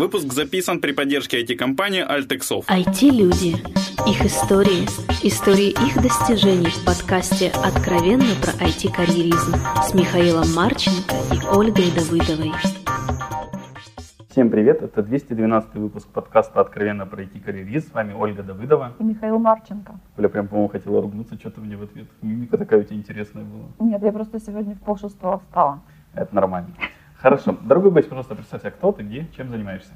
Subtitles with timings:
[0.00, 2.64] Выпуск записан при поддержке IT-компании Altexov.
[2.68, 3.56] IT-люди.
[4.08, 4.86] Их истории.
[5.22, 12.50] Истории их достижений в подкасте «Откровенно про IT-карьеризм» с Михаилом Марченко и Ольгой Давыдовой.
[14.30, 17.90] Всем привет, это 212 выпуск подкаста «Откровенно про IT-карьеризм».
[17.90, 18.94] С вами Ольга Давыдова.
[18.98, 20.00] И Михаил Марченко.
[20.16, 22.06] Оля прям, по-моему, хотела ругнуться, что-то мне в ответ.
[22.22, 23.64] Мимика такая у тебя интересная была.
[23.86, 25.82] Нет, я просто сегодня в полшестого встала.
[26.14, 26.70] Это нормально.
[27.20, 27.56] Хорошо.
[27.62, 29.92] Дорогой гость, пожалуйста, представься, кто ты, где, чем занимаешься?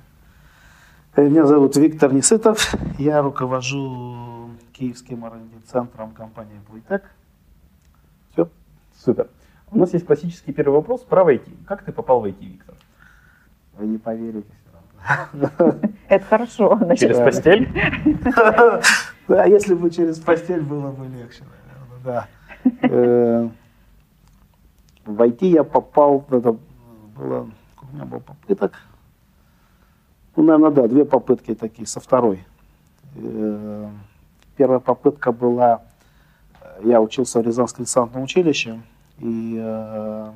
[1.16, 2.74] Э, меня зовут Виктор Несытов.
[2.98, 7.02] Я руковожу Киевским R&D-центром компании Playtech.
[8.32, 8.50] Все?
[8.98, 9.28] Супер.
[9.70, 11.48] У нас есть классический первый вопрос про IT.
[11.66, 12.74] Как ты попал в IT, Виктор?
[13.78, 14.46] Вы не поверите.
[16.08, 16.78] Это хорошо.
[16.96, 17.68] Через постель?
[19.26, 22.28] Да, если бы через постель было бы легче, наверное, да.
[22.82, 23.48] Э,
[25.06, 26.26] в IT я попал,
[27.16, 27.50] было,
[27.82, 28.72] у меня было попыток,
[30.36, 32.44] ну, наверное, да, две попытки такие со второй.
[33.14, 33.88] Э,
[34.56, 35.82] первая попытка была,
[36.82, 38.80] я учился в Рязанском десантном училище
[39.18, 40.32] и э,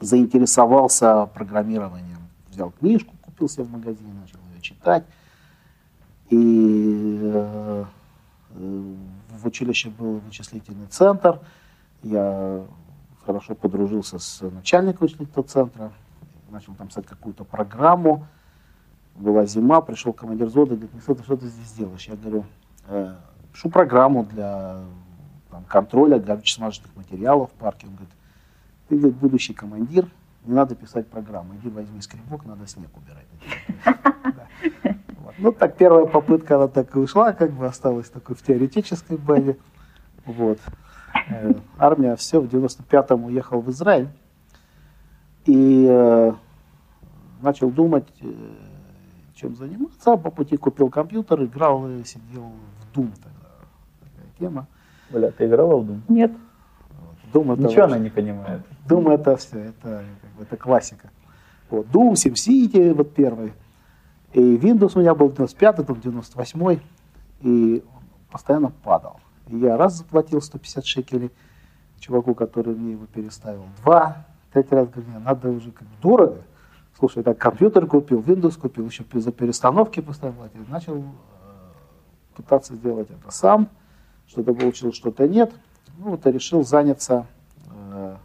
[0.00, 2.18] заинтересовался программированием.
[2.50, 5.04] Взял книжку, купил себе в магазине, начал ее читать.
[6.28, 7.84] И э,
[8.50, 11.40] в училище был вычислительный центр.
[12.02, 12.64] Я
[13.28, 15.92] хорошо подружился с начальником вычислительного центра,
[16.48, 18.26] начал там писать какую-то программу.
[19.16, 22.08] Была зима, пришел командир взвода, говорит, ну, что ты, что ты здесь делаешь?
[22.08, 22.46] Я говорю,
[22.86, 23.16] э,
[23.52, 24.80] пишу программу для
[25.50, 27.86] там, контроля горюче-смазочных материалов в парке.
[27.86, 28.14] Он говорит,
[28.88, 30.06] ты говорит, будущий командир,
[30.46, 33.26] не надо писать программу, иди возьми скребок, надо снег убирать.
[35.40, 39.56] Ну, так первая попытка, она так и ушла, как бы осталась такой в теоретической базе.
[40.24, 40.58] Вот.
[41.30, 44.08] Э, армия, все, в 95-м уехал в Израиль.
[45.46, 46.32] И э,
[47.40, 48.32] начал думать, э,
[49.34, 50.16] чем заниматься.
[50.16, 53.48] По пути купил компьютер, играл, сидел в Doom тогда.
[54.00, 54.66] Такая тема.
[55.10, 56.00] Бля, ты играла в Doom?
[56.08, 56.32] Нет.
[57.32, 58.62] Doom это Ничего она не понимает.
[58.88, 61.10] Doom это все, это, как бы, это классика.
[61.70, 63.52] Вот, Doom, SimCity, вот первый.
[64.32, 66.80] И Windows у меня был 95-й, там 98-й,
[67.42, 67.84] и
[68.30, 69.20] постоянно падал.
[69.48, 71.30] И я раз заплатил 150 шекелей
[71.98, 73.64] чуваку, который мне его переставил.
[73.82, 76.42] Два, третий раз говорю, надо уже как дорого.
[76.98, 80.46] Слушай, так компьютер купил, Windows купил, еще за перестановки поставил.
[80.54, 81.02] И начал э,
[82.34, 83.68] пытаться сделать это сам.
[84.26, 85.52] Что-то получил, что-то нет.
[85.98, 87.26] Ну вот я решил заняться
[87.70, 88.16] э,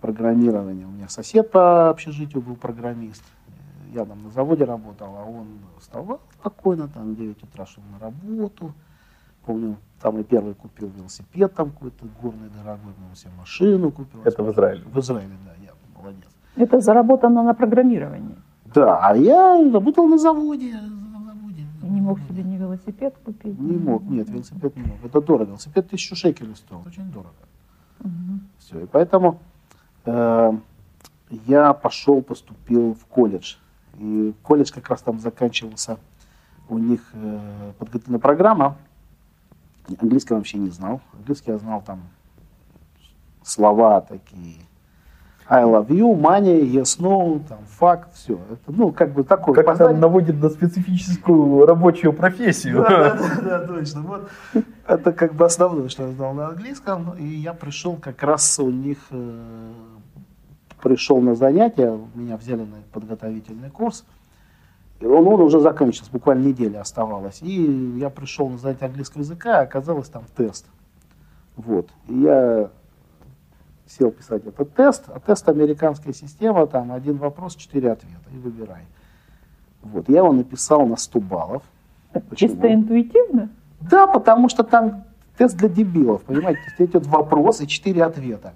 [0.00, 0.88] программированием.
[0.88, 3.22] У меня сосед по общежитию был программист
[3.92, 5.46] я там на заводе работал, а он
[5.80, 8.72] вставал спокойно, там в 9 утра шел на работу.
[9.48, 14.20] Помню, там и первый купил велосипед там какой-то горный, дорогой, мы себе машину купил.
[14.24, 14.84] Это в Израиле?
[14.84, 16.28] В Израиле, да, я молодец.
[16.56, 18.36] Это заработано на программировании?
[18.74, 20.74] Да, а я работал на заводе.
[20.74, 23.58] На заводе не мог себе ни велосипед купить?
[23.58, 24.96] Не мог, нет, велосипед не мог.
[25.02, 25.46] Это дорого.
[25.46, 27.32] Велосипед тысячу шекелей стоил, очень дорого.
[28.00, 28.40] Угу.
[28.58, 29.38] Все, и поэтому
[30.04, 30.52] э,
[31.46, 33.56] я пошел, поступил в колледж
[33.98, 35.96] и колледж как раз там заканчивался,
[36.68, 38.76] у них э, подготовительная программа.
[39.98, 41.00] Английский вообще не знал.
[41.14, 42.02] Английский я знал там
[43.42, 44.56] слова такие.
[45.50, 48.34] I love you, money, yes, no, там, факт, все.
[48.34, 49.54] Это, ну, как бы такой.
[49.54, 52.84] Как это наводит на специфическую рабочую профессию.
[52.86, 54.02] Да, да, да, точно.
[54.02, 54.28] Вот.
[54.86, 57.14] Это как бы основное, что я знал на английском.
[57.18, 59.72] И я пришел как раз у них э,
[60.82, 64.04] пришел на занятия, меня взяли на подготовительный курс,
[65.00, 67.40] он, он уже заканчивался, буквально неделя оставалась.
[67.42, 70.66] И я пришел на занятие английского языка, а оказалось там тест.
[71.56, 71.88] Вот.
[72.08, 72.70] И я
[73.86, 78.82] сел писать этот тест, а тест американская система, там один вопрос, четыре ответа, и выбирай.
[79.82, 80.08] Вот.
[80.08, 81.62] Я его написал на 100 баллов.
[82.12, 82.34] Почему?
[82.36, 83.50] Чисто интуитивно?
[83.80, 85.04] Да, потому что там
[85.36, 86.60] тест для дебилов, понимаете?
[86.76, 88.54] То есть идет вопрос и четыре ответа.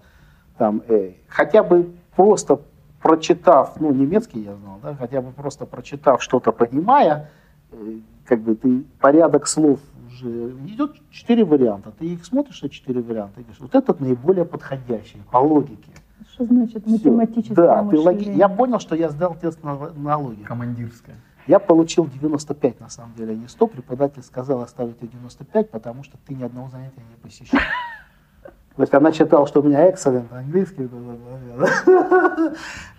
[0.58, 2.60] Там, э, хотя бы просто
[3.02, 7.30] прочитав, ну, немецкий я знал, да, хотя бы просто прочитав что-то, понимая,
[7.72, 11.90] э, как бы ты порядок слов уже идет четыре варианта.
[11.98, 15.90] Ты их смотришь на четыре варианта и говоришь, вот этот наиболее подходящий по логике.
[16.32, 18.30] Что значит математическое Да, ты логи...
[18.30, 20.46] я понял, что я сделал тест на, на логику.
[20.46, 21.16] Командирская.
[21.48, 23.66] Я получил 95 на самом деле, а не 100.
[23.66, 27.60] Преподаватель сказал оставить 95, потому что ты ни одного занятия не посещал.
[28.76, 30.84] То есть она читала, что у меня excellent английский.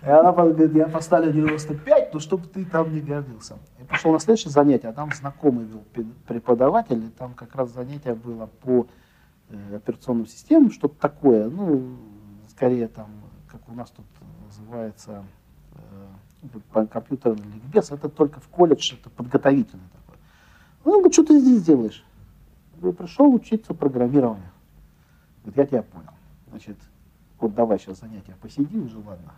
[0.02, 3.56] И она говорит, я поставлю 95, но чтобы ты там не гордился.
[3.80, 5.82] Я пошел на следующее занятие, а там знакомый был
[6.28, 8.86] преподаватель, и там как раз занятие было по
[9.48, 11.96] э, операционным системам, что-то такое, ну,
[12.50, 13.08] скорее там,
[13.50, 14.06] как у нас тут
[14.46, 15.24] называется,
[15.72, 20.18] э, компьютерный ликбез, это только в колледж, это подготовительный такой.
[20.84, 22.04] Ну, что ты здесь делаешь?
[22.80, 24.53] Я пришел учиться программированию.
[25.44, 26.10] Говорит, я тебя понял.
[26.50, 26.76] Значит,
[27.38, 29.32] вот давай сейчас занятия посиди уже, ладно.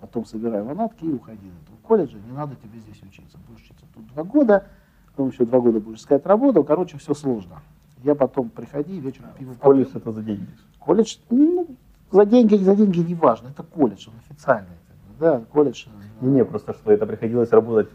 [0.00, 3.36] Потом собирай манатки и уходи из этого колледжа, не надо тебе здесь учиться.
[3.48, 4.66] Будешь учиться тут два года,
[5.10, 6.62] потом еще два года будешь искать работу.
[6.62, 7.60] Короче, все сложно.
[8.04, 10.00] Я потом приходи, вечером пиво В колледж попью.
[10.00, 10.46] это за деньги.
[10.78, 11.66] Колледж, ну,
[12.12, 14.70] за деньги, за деньги не важно, это колледж, он официальный.
[15.18, 15.86] Да, колледж.
[15.88, 17.88] э, Не, не, просто что это приходилось работать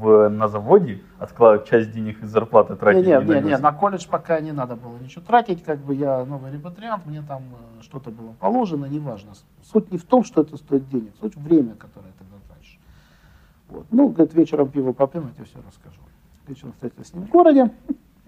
[0.00, 3.60] в, на заводе, откладывать часть денег из зарплаты, тратить не, на не, не, газ.
[3.60, 7.42] на колледж пока не надо было ничего тратить, как бы я новый репатриант, мне там
[7.78, 9.32] э, что-то было положено, неважно.
[9.62, 12.78] Суть не в том, что это стоит денег, суть время, которое ты тратишь.
[13.68, 13.86] Вот.
[13.90, 16.00] Ну, говорит, вечером пиво попьем, я тебе все расскажу.
[16.46, 17.70] Вечером встретился с ним в городе,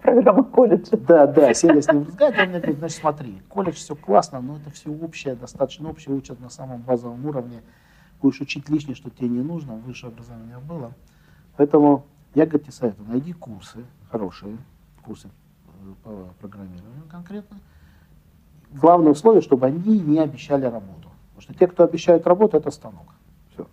[0.03, 0.97] Программа колледжа.
[0.97, 4.57] да, да, сели с ним разговаривать, он мне говорит, значит, смотри, колледж все классно, но
[4.57, 7.61] это все общее, достаточно общее, учат на самом базовом уровне,
[8.21, 10.91] будешь учить лишнее, что тебе не нужно, высшее образование было.
[11.57, 12.05] Поэтому
[12.35, 14.57] я, говорит, тебе советую, найди курсы, хорошие
[15.03, 17.57] курсы э, по программированию конкретно.
[18.71, 21.09] Главное условие, чтобы они не обещали работу.
[21.29, 23.13] Потому что те, кто обещают работу, это станок.
[23.53, 23.67] Все.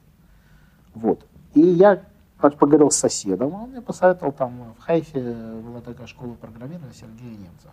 [0.94, 1.24] Вот.
[1.54, 2.02] И я
[2.38, 5.20] поговорил с соседом, он мне посоветовал, там в Хайфе
[5.62, 7.68] была такая школа программирования Сергея Немца.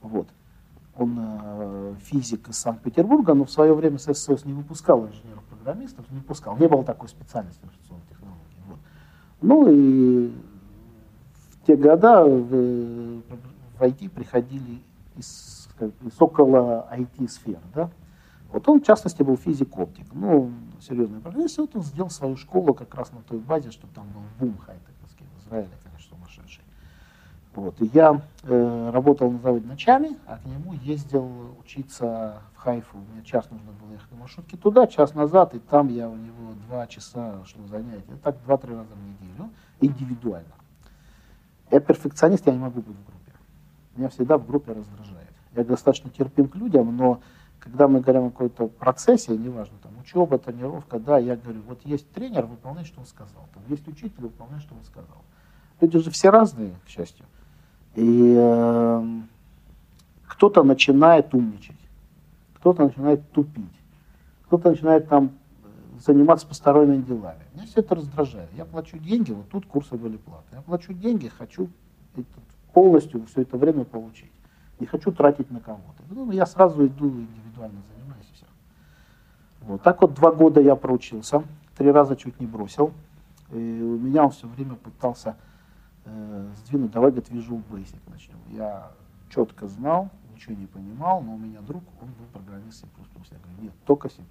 [0.00, 0.28] Вот.
[0.96, 6.56] Он э, физик из Санкт-Петербурга, но в свое время СССР не выпускал инженеров-программистов, не выпускал,
[6.56, 7.66] не было такой специальности.
[7.90, 8.00] Вот.
[9.44, 10.32] Ну и
[11.34, 14.80] в те года в, в IT приходили
[15.18, 17.90] из, как из около IT-сфер, да.
[18.50, 20.06] Вот он, в частности, был физик-оптик.
[20.14, 20.50] Ну,
[20.80, 24.06] серьезный программист, и вот он сделал свою школу как раз на той базе, чтобы там
[24.14, 25.68] был бум хай-тековский в Израиле.
[27.54, 27.80] Вот.
[27.80, 32.98] И я э, работал на заводе ночами, а к нему ездил учиться в Хайфу.
[33.12, 36.52] Мне час нужно было ехать на маршрутке туда, час назад, и там я у него
[36.66, 38.16] два часа шло занятия.
[38.22, 40.54] Так два-три раза в неделю, индивидуально.
[41.70, 43.32] Я перфекционист, я не могу быть в группе.
[43.96, 45.32] Меня всегда в группе раздражает.
[45.54, 47.20] Я достаточно терпим к людям, но
[47.60, 52.10] когда мы говорим о какой-то процессе, неважно, там, учеба, тренировка, да, я говорю, вот есть
[52.10, 53.48] тренер, выполняй, что он сказал.
[53.54, 55.22] Там есть учитель, выполняй, что он сказал.
[55.80, 57.24] Люди же все разные, к счастью.
[57.94, 59.20] И э,
[60.26, 61.76] кто-то начинает умничать,
[62.56, 63.64] кто-то начинает тупить,
[64.46, 65.30] кто-то начинает там
[65.62, 65.68] э,
[66.00, 67.42] заниматься посторонними делами.
[67.54, 68.50] Меня все это раздражает.
[68.56, 70.58] Я плачу деньги, вот тут курсы были платные.
[70.58, 71.68] Я плачу деньги, хочу
[72.72, 74.30] полностью все это время получить.
[74.80, 76.02] Не хочу тратить на кого-то.
[76.10, 78.46] Ну, я сразу иду индивидуально занимаюсь все.
[79.60, 79.82] Вот.
[79.82, 81.44] Так вот два года я проучился,
[81.76, 82.92] три раза чуть не бросил.
[83.52, 85.36] И у меня он все время пытался
[86.04, 88.38] э, сдвинуть, давай, говорит, Visual Basic начнем.
[88.50, 88.90] Я
[89.30, 92.86] четко знал, ничего не понимал, но у меня друг, он был программист C++.
[93.30, 94.22] Я говорю, нет, только C++.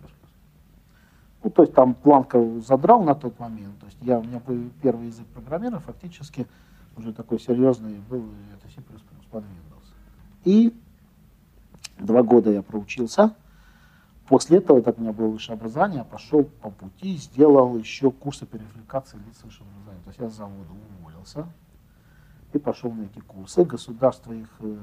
[1.44, 3.78] Ну, то есть там планка задрал на тот момент.
[3.80, 6.48] То есть я, у меня был первый язык программирования, фактически
[6.96, 8.82] уже такой серьезный был, это C++
[9.30, 9.94] под Windows.
[10.46, 10.74] И
[12.00, 13.36] два года я проучился.
[14.28, 18.46] После этого, так у меня было высшее образование, я пошел по пути, сделал еще курсы
[18.46, 20.04] переквалификации лиц с высшим образованием.
[20.04, 20.70] То есть я с завода
[21.02, 21.46] уволился
[22.54, 23.64] и пошел на эти курсы.
[23.64, 24.78] Государство их э,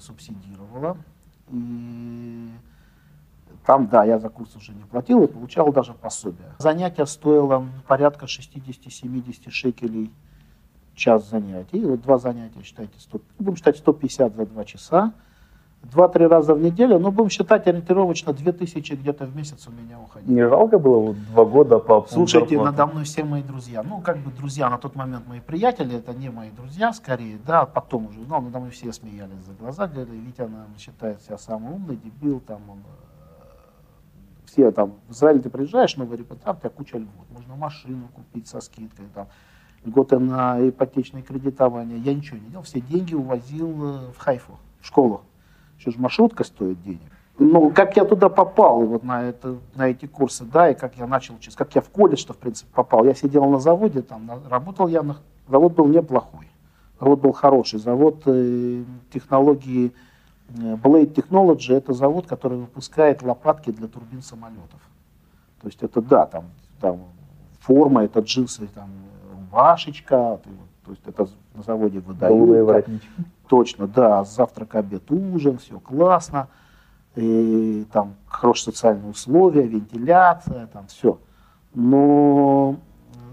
[0.00, 0.96] субсидировало.
[1.50, 2.50] И
[3.64, 6.52] там, да, я за курс уже не платил и получал даже пособие.
[6.58, 10.12] Занятие стоило порядка 60-70 шекелей
[10.94, 11.80] час занятий.
[11.80, 15.12] Вот два занятия, считайте, 100, будем считать 150 за два часа.
[15.92, 20.32] Два-три раза в неделю, но будем считать ориентировочно 2000 где-то в месяц у меня уходило.
[20.32, 22.76] Не жалко было вот два года по Слушайте, зарплату?
[22.76, 23.82] надо мной все мои друзья.
[23.82, 27.66] Ну, как бы друзья, на тот момент мои приятели, это не мои друзья, скорее, да,
[27.66, 31.72] потом уже, ну, надо мной все смеялись за глаза, говорили, Витя, наверное, считает себя самый
[31.74, 33.46] умный, дебил, там, он, э,
[34.46, 38.48] все там, в Израиль ты приезжаешь, новый репатриант, у тебя куча льгот, можно машину купить
[38.48, 39.28] со скидкой, там,
[39.84, 44.86] льготы на ипотечное кредитование, я ничего не делал, все деньги увозил э, в Хайфу, в
[44.86, 45.20] школу.
[45.78, 47.00] Еще же маршрутка стоит денег.
[47.38, 51.06] Ну, как я туда попал, вот на, это, на эти курсы, да, и как я
[51.06, 53.04] начал учиться, как я в колледж, в принципе, попал.
[53.04, 55.16] Я сидел на заводе, там, на- работал я, на,
[55.46, 56.48] завод был неплохой,
[56.98, 59.92] завод был хороший, завод э, технологии
[60.48, 64.80] э, Blade Technology, это завод, который выпускает лопатки для турбин самолетов.
[65.60, 66.44] То есть это, да, там,
[66.80, 67.00] там
[67.60, 68.88] форма, это джинсы, там,
[69.30, 72.86] рубашечка, ты вот, то есть это на заводе Голубые выдают.
[72.88, 73.08] воротнички.
[73.48, 76.48] Точно, да, завтрак, обед, ужин, все классно.
[77.14, 81.18] И там хорошие социальные условия, вентиляция, там все.
[81.74, 82.76] Но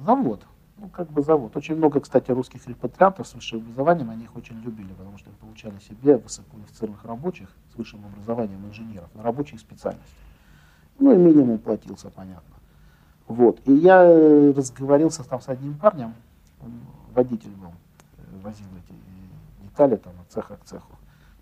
[0.05, 0.45] завод,
[0.77, 1.55] ну как бы завод.
[1.57, 5.79] Очень много, кстати, русских репатриантов с высшим образованием, они их очень любили, потому что получали
[5.79, 10.17] себе высококвалифицированных рабочих с высшим образованием инженеров на рабочих специальностях.
[10.99, 12.55] Ну и минимум платился, понятно.
[13.27, 13.59] Вот.
[13.65, 16.13] И я э, разговорился там с одним парнем,
[17.13, 18.93] водитель был, э, возил эти
[19.73, 20.93] детали там от цеха к цеху.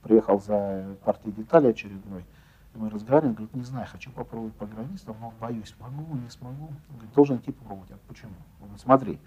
[0.01, 2.25] Приехал за партией деталей очередной.
[2.73, 6.69] И мы разговариваем, говорит, не знаю, хочу попробовать программистом, но боюсь, смогу, не смогу.
[6.89, 7.91] Он говорит, должен идти попробовать.
[7.91, 8.31] А почему?
[8.61, 9.19] Он говорит, смотри,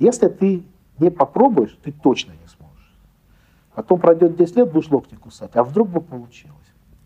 [0.00, 0.64] если ты
[0.98, 2.92] не попробуешь, ты точно не сможешь.
[3.74, 6.56] Потом пройдет 10 лет, будешь локти кусать, а вдруг бы получилось.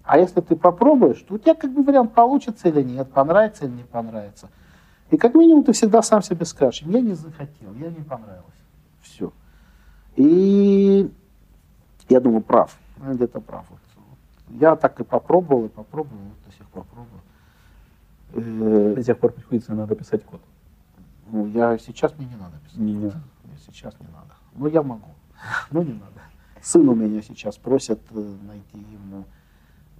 [0.03, 3.73] А если ты попробуешь, то у тебя как бы вариант получится или нет, понравится или
[3.73, 4.49] не понравится.
[5.11, 8.47] И как минимум ты всегда сам себе скажешь, я не захотел, я не понравилось.
[9.03, 9.33] Все.
[10.17, 11.13] И
[12.09, 13.67] я думаю, прав, где-то прав.
[14.49, 17.21] Я так и попробовал, и попробовал, до сих пор пробую.
[18.33, 20.41] Э, до сих пор приходится надо писать код.
[21.31, 22.79] Ну, я сейчас мне не надо писать.
[22.79, 23.15] Не, код.
[23.45, 23.59] не.
[23.67, 24.35] Сейчас не надо.
[24.55, 25.15] Ну, я могу,
[25.71, 26.21] но не надо.
[26.63, 29.25] Сын у меня сейчас просит э, найти ему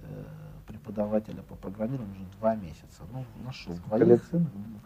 [0.01, 0.23] э,
[0.65, 3.03] преподавателя по программированию уже два месяца.
[3.11, 4.29] Ну, нашел двоих.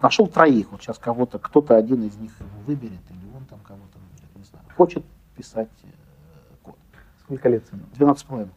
[0.01, 0.71] Нашел троих.
[0.71, 4.43] Вот сейчас кого-то, кто-то один из них его выберет, или он там кого-то выберет, не
[4.43, 4.65] знаю.
[4.75, 5.03] Хочет
[5.35, 5.69] писать.
[7.31, 7.83] Сколько лет сыну?
[7.93, 8.51] 12 с половиной.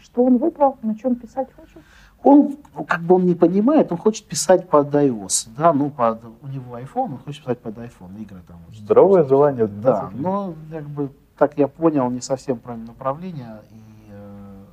[0.00, 0.78] Что он выбрал?
[0.82, 1.78] На чем писать хочет?
[2.22, 6.22] Он, ну, как бы он не понимает, он хочет писать под iOS, да, ну, под,
[6.42, 8.58] у него iPhone, он хочет писать под iPhone, игры там.
[8.72, 9.66] Здоровое желание.
[9.66, 14.64] Да, но, как бы, так я понял, не совсем правильное направление, и, э,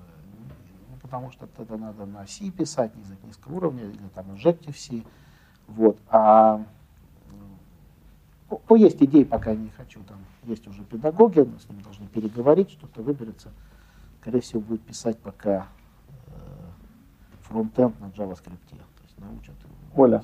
[0.89, 5.03] ну, потому что это надо на C писать, язык низкого уровня, или там Objective-C,
[5.69, 6.62] вот, а
[8.50, 12.72] ну, есть идеи, пока не хочу, там есть уже педагоги, мы с ними должны переговорить,
[12.72, 13.50] что-то выберется
[14.27, 15.68] скорее всего, будет писать пока
[16.27, 16.32] э,
[17.44, 18.60] фронтенд на JavaScript.
[18.70, 19.56] То есть научат
[19.96, 20.22] Оля,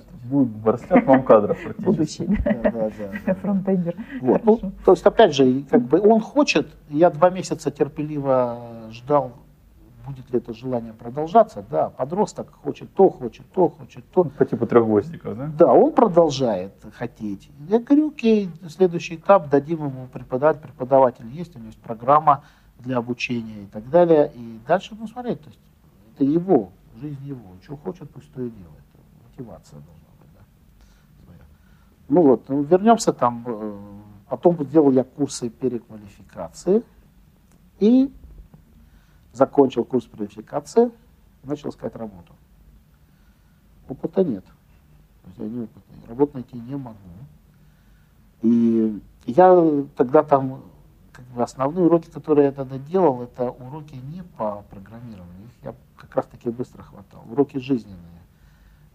[0.66, 2.92] растет вам кадров Будущий, да, да,
[3.26, 3.96] да, фронтендер.
[4.22, 4.44] Вот.
[4.44, 9.32] Ну, то есть, опять же, как бы он хочет, я два месяца терпеливо ждал,
[10.06, 14.24] будет ли это желание продолжаться, да, подросток хочет то, хочет то, хочет то.
[14.26, 15.52] По типу трех гвоздиков, да?
[15.58, 17.50] Да, он продолжает хотеть.
[17.70, 22.44] Я говорю, окей, следующий этап, дадим ему преподавать, преподаватель есть, у него есть программа,
[22.84, 24.32] для обучения и так далее.
[24.36, 25.60] И дальше ну, смотреть, то есть
[26.14, 27.56] это его, жизнь его.
[27.64, 28.84] Что хочет, пусть то и делает.
[29.30, 31.34] Мотивация должна быть, да.
[32.10, 33.44] Ну вот, ну, вернемся там.
[33.48, 33.78] Э,
[34.30, 36.84] потом сделал я курсы переквалификации
[37.80, 38.12] и
[39.34, 40.92] закончил курс переквалификации,
[41.44, 42.34] начал искать работу.
[43.90, 44.46] Опыта нет.
[44.46, 46.08] То есть я не опытный.
[46.08, 46.98] Работу найти не могу.
[48.42, 50.64] И я тогда там
[51.12, 55.46] как бы основные уроки, которые я тогда делал, это уроки не по программированию.
[55.46, 57.24] Их я как раз таки быстро хватал.
[57.30, 58.22] Уроки жизненные.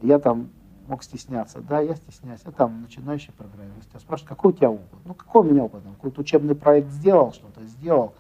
[0.00, 0.50] Я там
[0.86, 1.60] мог стесняться.
[1.60, 2.40] Да, я стесняюсь.
[2.44, 3.88] Я там начинающий программист.
[3.92, 4.98] Я спрашиваю, какой у тебя опыт?
[5.04, 5.82] Ну, какой у меня опыт?
[5.84, 8.14] Какой-то учебный проект сделал, что-то сделал.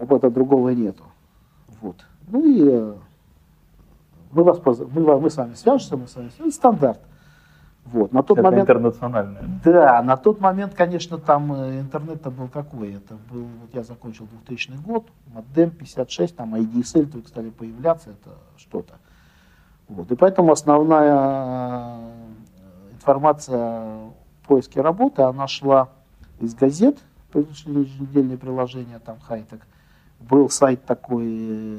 [0.00, 1.04] Опыта другого нету.
[1.80, 2.04] Вот.
[2.28, 2.94] Ну и э,
[4.32, 6.56] мы, вас, мы, мы с вами свяжемся, мы с вами свяжемся.
[6.56, 7.00] Стандарт.
[7.86, 9.60] Вот, на тот это момент, интернациональное.
[9.64, 12.94] Да, на тот момент, конечно, там э, интернет-то был какой?
[12.94, 18.36] Это был, вот я закончил 2000 год, модем 56, там IDSL только стали появляться, это
[18.56, 18.94] что-то.
[19.88, 24.12] Вот, и поэтому основная э, информация о
[24.48, 25.88] поиске работы, она шла
[26.40, 26.98] из газет,
[27.34, 29.60] еженедельные приложения, там хайтек.
[30.20, 31.78] Был сайт такой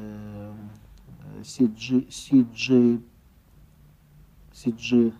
[1.42, 3.02] CG, CG,
[4.54, 5.14] CG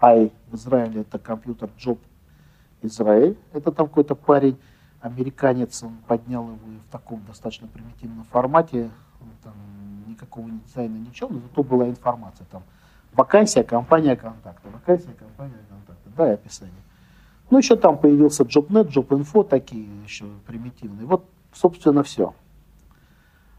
[0.00, 1.98] Ай в Израиле это компьютер Джоб
[2.82, 3.36] Израиль.
[3.52, 4.58] Это там какой-то парень,
[5.00, 8.90] американец, он поднял его в таком достаточно примитивном формате.
[9.42, 9.54] Там
[10.06, 12.46] никакого дизайна, ничего, но зато была информация.
[12.50, 12.62] Там
[13.12, 16.74] вакансия, компания контакта, вакансия, компания контакта, да, и описание.
[17.50, 21.06] Ну, еще там появился JobNet, JobInfo, такие еще примитивные.
[21.06, 21.24] Вот,
[21.56, 22.34] собственно, все.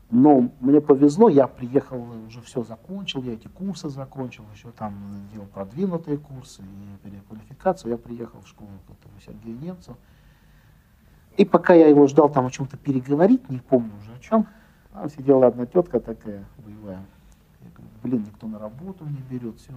[0.10, 4.94] Но мне повезло, я приехал, уже все закончил, я эти курсы закончил, еще там
[5.34, 7.92] делал продвинутые курсы и переквалификацию.
[7.92, 9.98] Я приехал в школу к этому Сергею Немцу.
[11.36, 14.48] И пока я его ждал там о чем-то переговорить, не помню уже о чем,
[14.94, 17.06] там сидела одна тетка такая боевая.
[17.62, 19.74] Я говорю, блин, никто на работу не берет, все.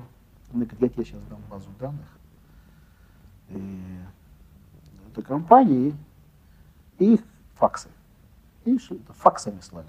[0.53, 2.07] Она говорит, я тебе сейчас дам базу данных.
[3.49, 3.83] И
[5.11, 5.95] это компании
[6.99, 7.21] и
[7.57, 7.89] факсы.
[8.65, 9.89] И факсами слали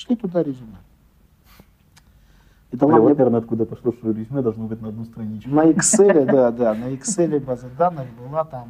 [0.00, 0.78] шли туда резюме.
[2.72, 3.08] И Оля, мне...
[3.08, 5.50] наверное, откуда пошло, что резюме должно быть на одну страничку.
[5.50, 8.68] На Excel, да, да, на Excel база данных была там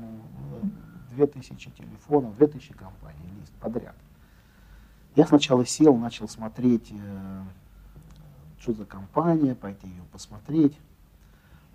[1.12, 3.94] 2000 телефонов, 2000 компаний, лист подряд.
[5.16, 7.42] Я сначала сел, начал смотреть, э,
[8.58, 10.78] что за компания, пойти ее посмотреть.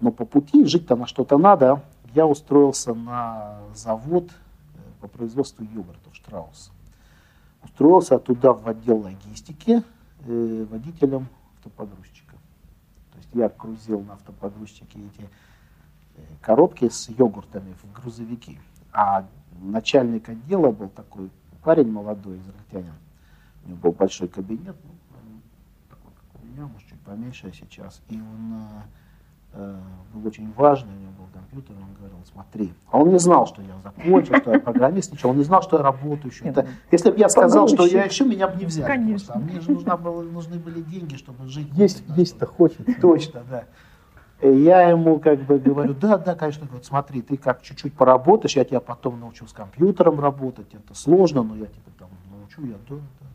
[0.01, 6.15] Но по пути, жить-то на что-то надо, я устроился на завод э, по производству йогуртов
[6.15, 6.71] Штраус
[7.65, 9.83] устроился туда в отдел логистики
[10.25, 12.35] э, водителем автопогрузчика.
[13.11, 15.29] То есть я грузил на автопогрузчике эти
[16.15, 18.59] э, коробки с йогуртами в грузовики.
[18.93, 19.27] А
[19.59, 21.29] начальник отдела был такой
[21.63, 22.93] парень молодой, израильтянин.
[23.65, 25.41] У него был большой кабинет, ну,
[25.89, 28.01] такой, как у меня, может, чуть поменьше сейчас.
[28.09, 28.81] И он э,
[29.55, 32.73] был очень важный, у него был компьютер, он говорил, смотри.
[32.91, 35.31] А он не знал, что я закончил, что я программист, ничего.
[35.31, 36.45] Он не знал, что я работаю еще.
[36.45, 38.87] Это, если бы я сказал, что я еще, меня бы не взяли.
[38.87, 39.35] Конечно.
[39.35, 41.67] А мне же нужна было, нужны были деньги, чтобы жить.
[41.73, 42.83] Есть, есть-то хочется.
[43.01, 43.63] Точно, да.
[44.41, 48.57] И я ему как бы говорю, да, да, конечно, говорит, смотри, ты как чуть-чуть поработаешь,
[48.57, 52.75] я тебя потом научу с компьютером работать, это сложно, но я тебя там научу, я
[52.89, 53.27] да, да.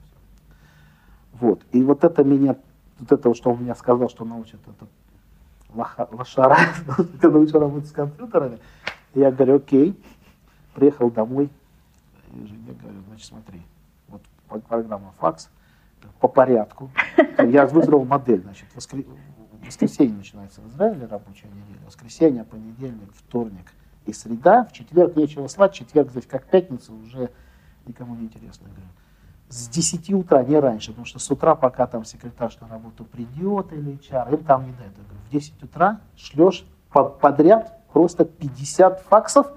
[1.40, 2.56] Вот, и вот это меня,
[2.98, 4.86] вот это, что он мне сказал, что научит, это
[5.74, 6.58] лошара,
[7.20, 8.58] ты научу работать с компьютерами.
[9.14, 10.00] Я говорю, окей,
[10.74, 11.50] приехал домой,
[12.32, 13.62] и жене говорю, значит, смотри,
[14.08, 14.22] вот
[14.64, 15.48] программа факс,
[16.20, 16.90] по порядку.
[17.38, 18.98] Я выбрал модель, значит, воскр...
[19.64, 23.72] воскресенье начинается в Израиле рабочая неделя, воскресенье, понедельник, вторник
[24.06, 27.30] и среда, в четверг нечего слать, четверг здесь как пятница уже
[27.86, 28.66] никому не интересно.
[28.66, 28.90] Я говорю,
[29.50, 33.72] с 10 утра, не раньше, потому что с утра, пока там секретарь на работу придет
[33.72, 34.92] или HR, им там не дают.
[34.96, 36.64] Я говорю, в 10 утра шлешь
[37.20, 39.48] подряд просто 50 факсов,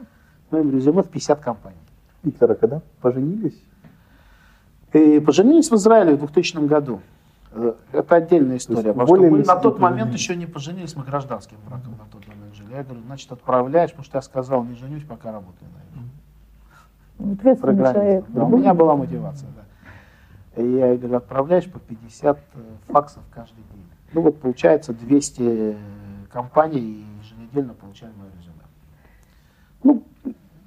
[0.49, 1.77] моим резюме в 50 компаний.
[2.23, 3.61] Виктор, а когда поженились?
[4.93, 6.99] И поженились в Израиле в 2000 году.
[7.51, 8.93] Э, это отдельная история.
[8.93, 12.55] Потому что мы на тот момент еще не поженились, мы гражданским браком на тот момент
[12.55, 12.73] жили.
[12.73, 15.83] Я говорю, значит, отправляешь, потому что я сказал, не женюсь, пока работаю на
[17.33, 18.25] Ответственный человек.
[18.29, 19.62] Да, у меня была мотивация, да.
[20.55, 23.87] Я говорю, отправляешь по 50 э, факсов каждый день.
[24.13, 25.75] Ну вот получается 200 э,
[26.31, 28.63] компаний еженедельно получаем мое резюме.
[29.83, 30.03] Ну,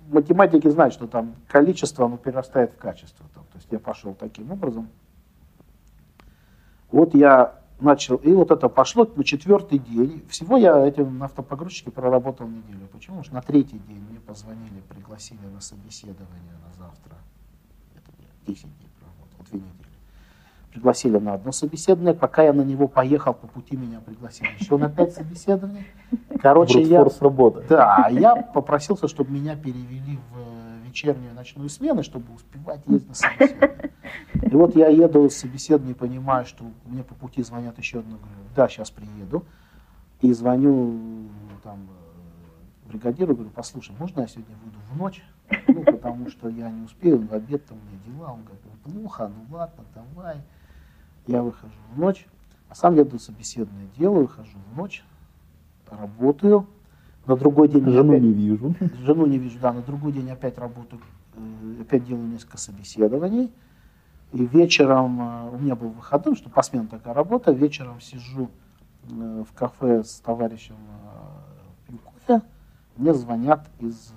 [0.08, 3.26] математики знают, что там количество оно перерастает в качество.
[3.34, 4.88] Там, то есть я пошел таким образом.
[6.90, 10.24] Вот я начал, и вот это пошло на четвертый день.
[10.28, 12.88] Всего я этим на автопогрузчике проработал неделю.
[12.92, 13.18] Почему?
[13.18, 17.14] Потому что на третий день мне позвонили, пригласили на собеседование на завтра.
[17.94, 18.10] Это
[18.46, 18.90] 10 дней
[19.50, 19.72] две недели.
[20.72, 24.90] Пригласили на одно собеседование, пока я на него поехал, по пути меня пригласили еще на
[24.90, 25.86] пять собеседований.
[26.40, 27.64] Короче, я, работа.
[27.68, 33.14] Да, я попросился, чтобы меня перевели в э, вечернюю ночную смену, чтобы успевать ездить на
[33.14, 33.90] собеседование.
[34.42, 38.40] И вот я еду с собеседования, понимаю, что мне по пути звонят еще одно, говорю,
[38.54, 39.44] да, сейчас приеду.
[40.20, 41.28] И звоню
[41.62, 45.22] там э, бригадиру, говорю, послушай, можно я сегодня выйду в ночь?
[45.68, 48.32] Ну, потому что я не успею, в обед там у меня дела.
[48.32, 50.40] Он говорит, плохо, ну ладно, давай.
[51.26, 52.26] Я выхожу в ночь,
[52.68, 55.04] а сам еду собеседное делаю, выхожу в ночь,
[55.90, 56.66] работаю.
[57.26, 57.84] На другой день...
[57.90, 58.74] Жену опять, не вижу.
[59.00, 59.72] Жену не вижу, да.
[59.72, 61.02] На другой день опять работаю,
[61.34, 63.52] э, опять делаю несколько собеседований.
[64.32, 68.48] И вечером, э, у меня был выходной, что по смене такая работа, вечером сижу
[69.10, 70.76] э, в кафе с товарищем
[71.88, 72.42] пью кофе,
[72.96, 74.12] мне звонят из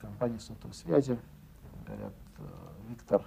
[0.00, 1.18] компании сотовой связи,
[1.86, 2.14] говорят,
[2.88, 3.22] Виктор,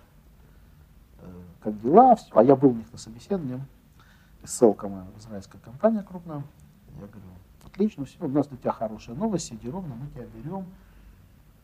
[1.62, 2.28] как дела, все.
[2.34, 3.62] а я был у них на собеседовании,
[4.44, 6.44] ссылка моя, израильская компания крупная,
[7.00, 7.30] я говорю,
[7.66, 10.66] отлично, все, у нас для тебя хорошая новость, сиди ровно, мы тебя берем,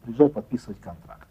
[0.04, 1.28] приезжай подписывать контракт.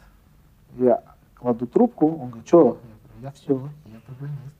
[0.76, 1.02] Я
[1.34, 2.58] кладу трубку, он говорит, что?
[2.58, 4.54] Я говорю, я все, я программист.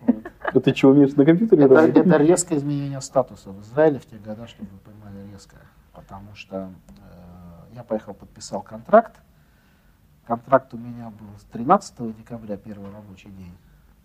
[0.00, 0.32] Вот.
[0.54, 4.16] А ты что, умеешь на компьютере это, это резкое изменение статуса в Израиле в те
[4.16, 5.60] годы, чтобы вы понимали, резкое.
[5.92, 9.20] Потому что э, я поехал, подписал контракт,
[10.26, 13.56] Контракт у меня был с 13 декабря, первый рабочий день,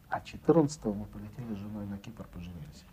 [0.09, 2.85] а 14 мы полетели с женой на Кипр, поженились.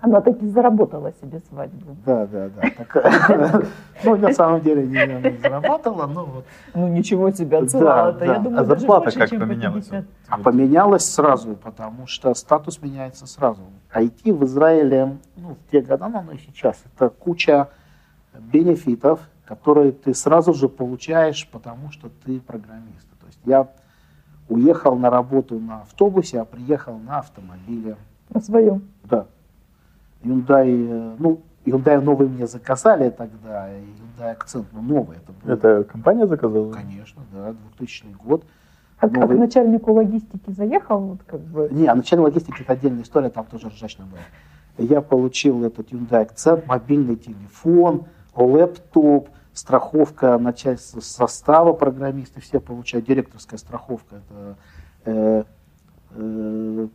[0.00, 1.96] Она таки заработала себе свадьбу.
[2.06, 3.62] Да, да, да.
[4.04, 6.44] Ну, на самом деле не заработала, но вот.
[6.74, 8.24] Ну, ничего себе отсылала-то.
[8.24, 9.90] Я думаю, а зарплата как поменялась?
[10.28, 13.62] А поменялась сразу, потому что статус меняется сразу.
[13.94, 17.68] IT в Израиле, ну, в те годы, оно и сейчас, это куча
[18.38, 23.06] бенефитов, которые ты сразу же получаешь, потому что ты программист.
[23.20, 23.68] То есть я
[24.48, 27.96] уехал на работу на автобусе, а приехал на автомобиле.
[28.30, 28.88] На своем?
[29.04, 29.26] Да.
[30.22, 35.52] Hyundai, э, ну, Hyundai новый мне заказали тогда, Hyundai Accent, ну, новый это был.
[35.52, 36.72] Это компания заказала?
[36.72, 38.44] Конечно, да, 2000 год.
[38.98, 39.28] А новый...
[39.28, 41.00] как начальнику логистики заехал?
[41.00, 41.68] Вот как бы...
[41.72, 44.20] Не, а начальник логистики это отдельная история, там тоже ржачно было.
[44.78, 53.58] Я получил этот Hyundai Accent, мобильный телефон, лэптоп, страховка начальства состава программисты все получают, директорская
[53.58, 54.56] страховка, это
[55.04, 55.44] э,
[56.14, 56.88] э,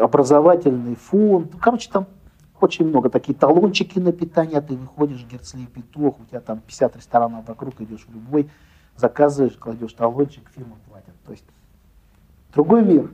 [0.00, 2.06] образовательный фонд, короче, там
[2.60, 7.46] очень много, такие талончики на питание, ты выходишь, Герцли Петух, у тебя там 50 ресторанов
[7.46, 8.50] вокруг, идешь в любой,
[8.96, 11.14] заказываешь, кладешь талончик, фирма платит.
[11.24, 11.44] То есть
[12.52, 13.10] другой мир.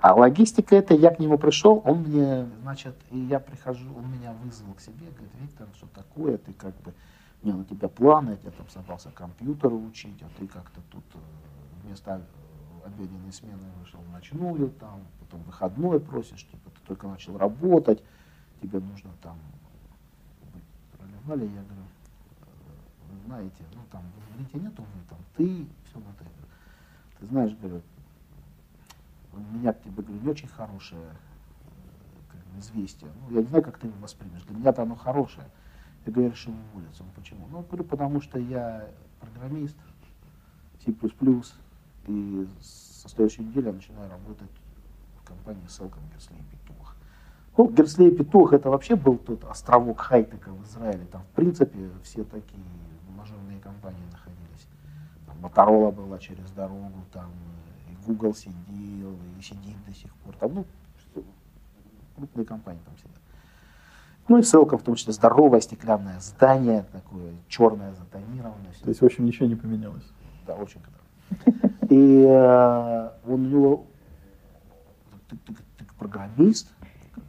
[0.00, 4.32] А логистика это, я к нему пришел, он мне, значит, и я прихожу, он меня
[4.32, 6.94] вызвал к себе, говорит, Виктор, что такое, ты как бы,
[7.42, 11.02] у меня на тебя планы, я тебя там собрался компьютеру учить, а ты как-то тут
[11.14, 11.18] э,
[11.82, 17.36] вместо э, обеденной смены вышел в ночную, там, потом выходной просишь, типа, ты только начал
[17.36, 18.00] работать,
[18.62, 19.36] тебе нужно там
[20.96, 24.04] проливали, я говорю, «Э, вы знаете, ну там
[24.52, 26.30] в нету вы, там ты, все вот это.
[27.18, 27.82] Ты знаешь, говорю,
[29.36, 33.10] меня тебе, говорю, не очень хорошее э, как бы, известие.
[33.20, 34.42] Ну, я не знаю, как ты его воспримешь.
[34.42, 35.46] Для меня-то оно хорошее.
[36.06, 37.04] Я говорю, я решил уволиться.
[37.04, 37.46] Ну, почему?
[37.50, 38.88] Ну, говорю, потому что я
[39.20, 39.76] программист,
[40.84, 40.92] C++,
[42.06, 44.50] и со следующей недели я начинаю работать
[45.20, 46.94] в компании Селком Герслей Петух.
[47.56, 51.04] Ну, Герслей Петух это вообще был тот островок хай-тека в Израиле.
[51.06, 52.64] Там, в принципе, все такие
[53.16, 54.68] мажорные компании находились.
[55.26, 57.30] Там Моторола была через дорогу, там
[58.08, 60.34] Google сидел, и сидит до сих пор.
[60.36, 60.64] Там, ну,
[62.16, 63.12] крупные компании там сидят.
[64.28, 68.72] Ну и Селком, в том числе здоровое стеклянное здание, такое черное, затонированное.
[68.72, 70.04] всё То есть, в общем, ничего не поменялось.
[70.46, 71.68] да, очень круто.
[71.90, 73.86] И э, он у него,
[75.28, 76.72] ты, ты- ты программист?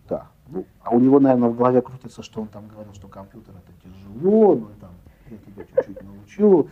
[0.09, 0.27] Да.
[0.47, 3.71] Ну, а у него, наверное, в голове крутится, что он там говорил, что компьютер это
[3.83, 4.91] тяжело, ну, там,
[5.29, 6.69] я тебя чуть-чуть научу.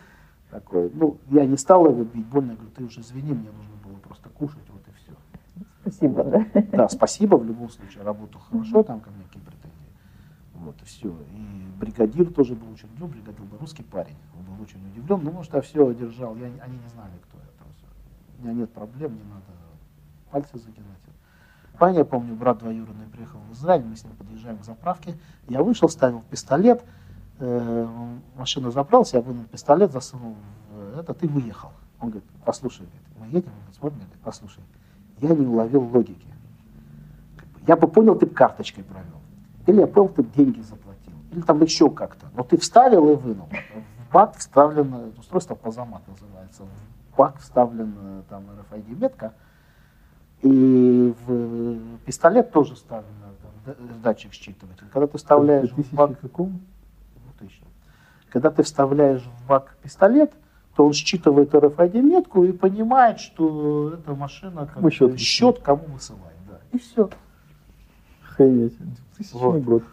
[0.50, 0.90] Такой.
[0.94, 3.76] Ну, я не стал его бить больно, я говорю, ты уже извини, мне нужно
[4.38, 5.14] кушать, вот и все.
[5.82, 6.46] Спасибо, да.
[6.72, 9.88] Да, спасибо в любом случае, работал хорошо, там ко мне какие претензии.
[10.54, 11.10] Вот, и все.
[11.10, 15.32] И бригадир тоже был очень удивлен, бригадир был русский парень, он был очень удивлен, ну,
[15.32, 17.86] может, я все одержал, я, они не знали, кто я всё.
[18.40, 19.54] У меня нет проблем, не надо
[20.32, 20.98] пальцы загинать.
[21.80, 25.14] Паня, я помню, брат двоюродный приехал в Израиль, мы с ним подъезжаем к заправке,
[25.48, 26.84] я вышел, ставил пистолет,
[27.40, 27.88] э,
[28.36, 30.36] машина забрался, я вынул пистолет, засунул
[30.72, 31.72] в этот и выехал.
[32.00, 32.88] Он говорит, послушай,
[33.20, 34.64] мы едем, он говорит, смотри, говорит, послушай,
[35.20, 36.28] я не уловил логики.
[37.68, 39.20] Я бы понял, ты бы карточкой провел.
[39.66, 41.14] Или я понял, ты бы деньги заплатил.
[41.32, 42.28] Или там еще как-то.
[42.36, 43.50] Но ты вставил и вынул.
[44.10, 46.64] В бак вставлено, устройство позамат называется.
[47.12, 49.34] В бак вставлена там RFID метка.
[50.44, 52.76] И в пистолет тоже
[53.66, 54.88] д- датчик считыватель.
[54.94, 56.20] Когда ты вставляешь в бак...
[56.20, 56.62] каком?
[57.40, 57.64] 2000.
[58.30, 60.32] Когда ты вставляешь в бак пистолет,
[60.78, 65.84] то он считывает RFID метку и понимает, что эта машина как Кому счет счет кому
[65.86, 66.38] высылает.
[66.48, 66.60] Да.
[66.72, 67.10] И все.
[68.24, 68.78] Охренеть.
[69.18, 69.64] Тысячный Вот.
[69.64, 69.84] год.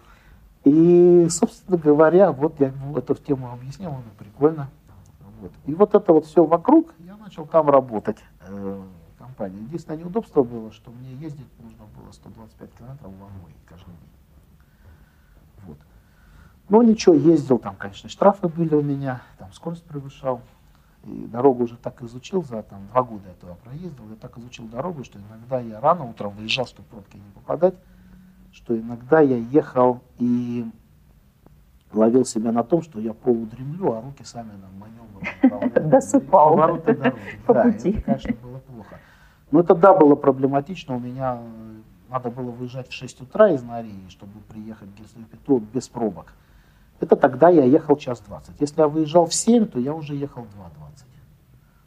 [0.65, 4.69] И, собственно говоря, вот я ему эту тему объяснил, ну, прикольно.
[5.41, 5.53] Вот.
[5.65, 8.83] И вот это вот все вокруг, я начал там работать э,
[9.15, 9.63] в компании.
[9.63, 14.11] Единственное неудобство было, что мне ездить нужно было 125 километров в Амуре каждый день.
[15.67, 15.79] Вот.
[16.69, 20.43] Но ничего, ездил, там, конечно, штрафы были у меня, там скорость превышал.
[21.07, 25.05] И дорогу уже так изучил, за там, два года этого проездил, я так изучил дорогу,
[25.05, 27.75] что иногда я рано утром выезжал, чтобы пробки не попадать,
[28.53, 30.65] что иногда я ехал и
[31.93, 35.91] ловил себя на том, что я полудремлю, а руки сами на маневр направляют.
[35.91, 36.51] Досыпал.
[36.51, 37.21] Повороты дороги.
[37.47, 37.91] По Да, пути.
[37.91, 38.99] это, конечно, было плохо.
[39.51, 40.97] Но это да, было проблематично.
[40.97, 41.75] У меня э,
[42.11, 46.33] надо было выезжать в 6 утра из Нарии, чтобы приехать в Герслипету без пробок.
[47.01, 48.61] Это тогда я ехал час 20.
[48.61, 50.49] Если я выезжал в 7, то я уже ехал 2.20.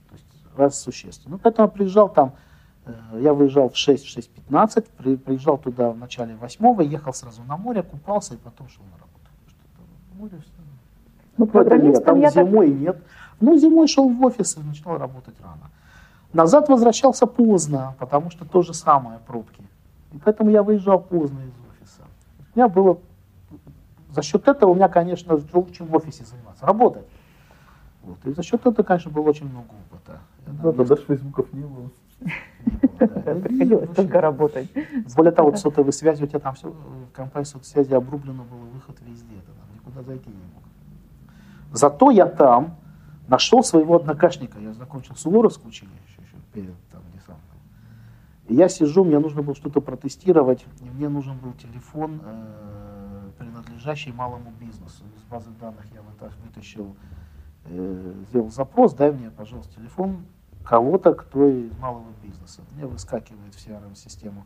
[0.10, 1.36] То есть раз существенно.
[1.36, 2.34] Ну, поэтому я приезжал там,
[2.86, 7.42] э, я выезжал в 6, в 6.15, при, приезжал туда в начале 8, ехал сразу
[7.44, 9.08] на море, купался и потом шел на работу.
[10.14, 10.52] Море все.
[11.38, 12.48] Ну, Ну, это нет, там я так...
[12.48, 13.02] зимой нет.
[13.40, 15.70] Ну, зимой шел в офис и начинал работать рано.
[16.34, 19.64] Назад возвращался поздно, потому что то же самое, пробки.
[20.14, 22.02] И поэтому я выезжал поздно из офиса.
[22.56, 22.98] У меня было...
[24.18, 27.06] За счет этого у меня, конечно, лучше в офисе заниматься, работать.
[28.02, 28.18] Вот.
[28.26, 30.22] И за счет этого, конечно, было очень много опыта.
[30.48, 31.92] Да, тогда ж фейсбуков не было.
[32.20, 34.72] не Приходилось только работать.
[35.16, 38.66] более того, вот сотовой связи, у тебя там все, в компании сотовой связи обрублено было
[38.74, 40.64] выход везде, ты там никуда зайти не мог.
[41.72, 42.76] Зато я там
[43.28, 47.60] нашел своего однокашника, я закончил Суворовское училище еще перед там, десантом.
[48.48, 52.97] И я сижу, мне нужно было что-то протестировать, и мне нужен был телефон, э,
[53.38, 55.04] принадлежащий малому бизнесу.
[55.16, 56.96] Из базы данных я выта- вытащил,
[57.66, 60.26] э, сделал запрос, дай мне, пожалуйста, телефон
[60.64, 62.62] кого-то, кто из малого бизнеса.
[62.74, 64.46] Мне выскакивает в CRM-систему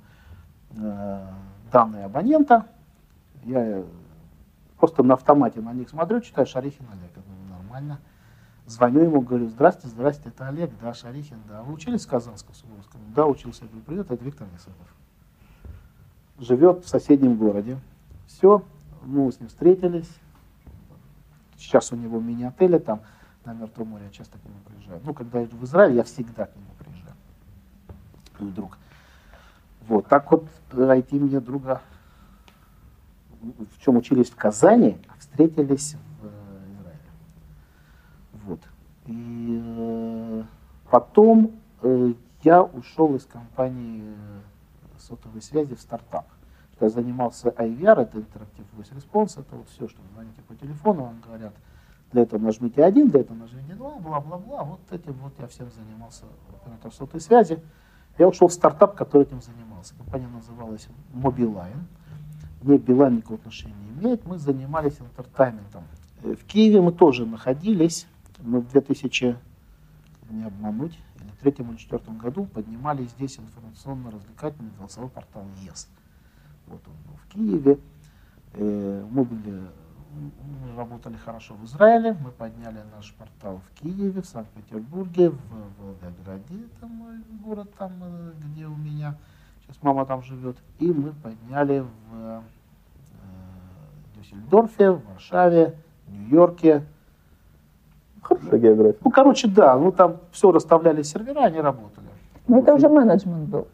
[0.77, 1.27] э,
[1.71, 2.67] данные абонента.
[3.43, 3.84] Я э,
[4.77, 7.12] просто на автомате на них смотрю, читаю Шарихин Олег.
[7.15, 7.99] Я думаю, нормально.
[8.67, 11.63] Звоню ему, говорю, здрасте, здрасте, это Олег, да, Шарихин, да.
[11.63, 13.01] Вы учились в Казанском, Суворовском?
[13.15, 13.63] Да, учился.
[13.63, 14.95] Я говорю, привет, это Виктор Несыпов.
[16.39, 17.77] Живет в соседнем городе.
[18.27, 18.63] Все,
[19.04, 20.10] мы с ним встретились.
[21.58, 23.02] Сейчас у него мини-отели там
[23.46, 25.02] на Мертвом море, я часто к нему приезжаю.
[25.04, 27.16] Ну, когда я в Израиль, я всегда к нему приезжаю.
[28.40, 28.78] Мой друг.
[29.88, 31.82] Вот, так вот найти мне друга,
[33.42, 37.00] в чем учились в Казани, а встретились в э, Израиле.
[38.46, 38.60] Вот.
[39.08, 40.44] И э,
[40.90, 44.42] потом э, я ушел из компании э,
[45.00, 46.28] сотовой связи в стартап.
[46.82, 51.04] Я занимался IVR, это Interactive Voice Response, это вот все, что вы звоните по телефону,
[51.04, 51.54] вам говорят,
[52.12, 54.63] для этого нажмите один, для этого нажмите два, бла-бла-бла.
[54.63, 57.60] Вот этим вот я всем занимался оператор сотовой связи.
[58.17, 59.96] Я ушел в стартап, который этим занимался.
[59.96, 61.86] Компания называлась Mobiline.
[62.62, 64.26] Мне Билайн никакого отношения не имеет.
[64.26, 65.84] Мы занимались интертайментом.
[66.24, 68.08] Э, в Киеве мы тоже находились.
[68.39, 69.38] Мы в 2000,
[70.32, 75.88] не обмануть, или третьем или четвертом году поднимали здесь информационно-развлекательный голосовой портал ЕС.
[76.71, 77.79] Вот он был в Киеве.
[78.53, 79.62] Э, мы были
[80.13, 85.38] мы работали хорошо в Израиле, мы подняли наш портал в Киеве, в Санкт-Петербурге, в
[85.79, 89.15] Волгограде, это мой город, там, э, где у меня
[89.62, 92.41] сейчас мама там живет, и мы подняли в э,
[94.15, 95.75] Дюссельдорфе, в Варшаве,
[96.07, 96.84] Нью-Йорке.
[98.21, 98.99] Хорошая география.
[99.03, 102.07] Ну, короче, да, ну там все расставляли сервера, они работали.
[102.47, 103.67] Ну, это уже менеджмент был.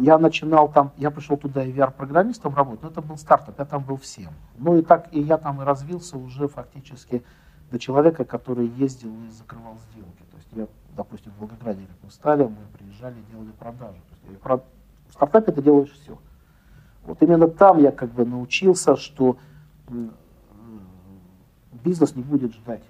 [0.00, 3.82] Я начинал там, я пришел туда и VR-программистом работать, но это был стартап, я там
[3.82, 4.32] был всем.
[4.56, 7.24] Ну и так, и я там и развился уже фактически
[7.72, 10.22] до человека, который ездил и закрывал сделки.
[10.30, 13.98] То есть я, допустим, в Волгограде, как мы стали, мы приезжали, делали продажи.
[14.22, 14.58] То есть, про...
[14.58, 16.16] В стартапе ты делаешь все.
[17.04, 19.36] Вот именно там я как бы научился, что
[21.72, 22.82] бизнес не будет ждать.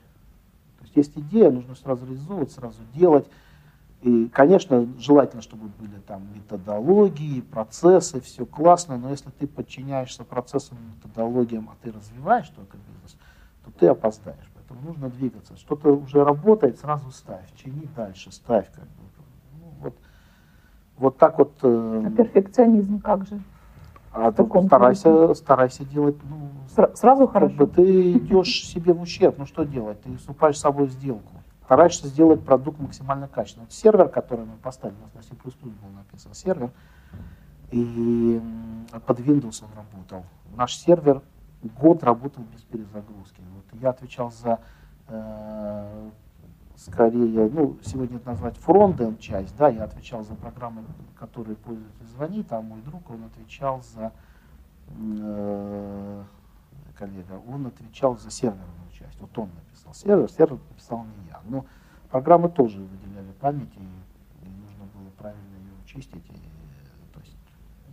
[0.78, 3.26] То есть есть идея, нужно сразу реализовывать, сразу делать.
[4.02, 10.78] И, конечно, желательно, чтобы были там методологии, процессы, все классно, но если ты подчиняешься процессам,
[10.94, 13.16] методологиям, а ты развиваешь только бизнес,
[13.64, 14.48] то ты опоздаешь.
[14.54, 15.56] Поэтому нужно двигаться.
[15.56, 18.70] Что-то уже работает, сразу ставь, чини дальше, ставь.
[18.72, 19.02] Как бы.
[19.60, 19.96] ну, вот,
[20.96, 21.54] вот так вот.
[21.62, 23.40] Э, а перфекционизм как же?
[24.12, 26.50] А ну, старайся, старайся делать, ну,
[26.94, 27.54] сразу хорошо.
[27.54, 30.00] Бы ты идешь себе в ущерб, ну что делать?
[30.02, 31.34] Ты вступаешь с собой в сделку
[31.68, 33.66] стараешься сделать продукт максимально качественным.
[33.66, 36.70] Вот сервер, который мы поставили, у нас на C++ был написан сервер,
[37.70, 38.40] и
[39.04, 40.24] под Windows он работал.
[40.56, 41.20] Наш сервер
[41.62, 43.42] год работал без перезагрузки.
[43.54, 44.60] Вот я отвечал за
[45.08, 46.10] э,
[46.74, 50.84] скорее, ну, сегодня это назвать фронтенд часть, да, я отвечал за программы,
[51.18, 54.10] которые пользователь звонит, а мой друг, он отвечал за
[54.88, 56.22] э,
[56.96, 59.20] коллега, он отвечал за серверную часть.
[59.20, 61.40] Вот он написал сервер, сервер написал не я.
[61.44, 61.66] Но
[62.10, 66.24] программы тоже выделяли память, и, и нужно было правильно ее чистить.
[66.26, 67.36] И, то есть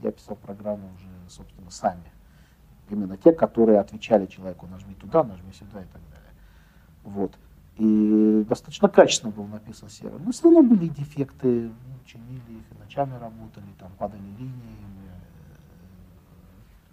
[0.01, 2.11] я писал программы уже, собственно, сами.
[2.89, 6.31] Именно те, которые отвечали человеку, нажми туда, нажми сюда и так далее.
[7.03, 7.37] Вот.
[7.77, 10.19] И достаточно качественно был написан сервер.
[10.19, 14.85] Но все равно были дефекты, ну, чинили их, ночами работали, там падали линии,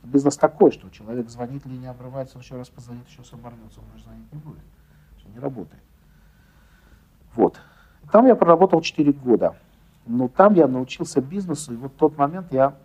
[0.03, 3.87] бизнес такой, что человек звонит, линия обрывается, он еще раз позвонит, еще раз оборвется, он
[3.95, 4.63] уже звонить не будет.
[5.19, 5.83] Что не работает.
[7.35, 7.59] Вот.
[8.11, 9.57] Там я проработал 4 года.
[10.07, 12.77] Но там я научился бизнесу, и вот в тот момент я,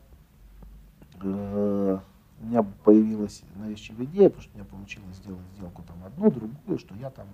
[1.22, 2.00] э,
[2.40, 6.78] у меня появилась навязчивая идея, потому что у меня получилось сделать сделку там одну, другую,
[6.78, 7.26] что я там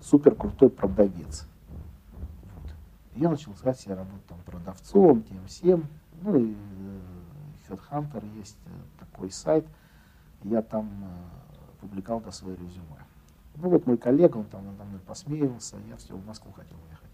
[0.00, 1.46] супер крутой продавец.
[2.54, 2.72] Вот.
[3.16, 5.84] Я начал искать себе работу там продавцом, тем всем.
[6.22, 7.17] Ну и э,
[7.68, 9.66] Headhunter есть э, такой сайт,
[10.44, 12.98] я там э, публиковал до свое резюме.
[13.56, 17.08] Ну вот мой коллега, он там надо мной посмеивался, я все, в Москву хотел уехать.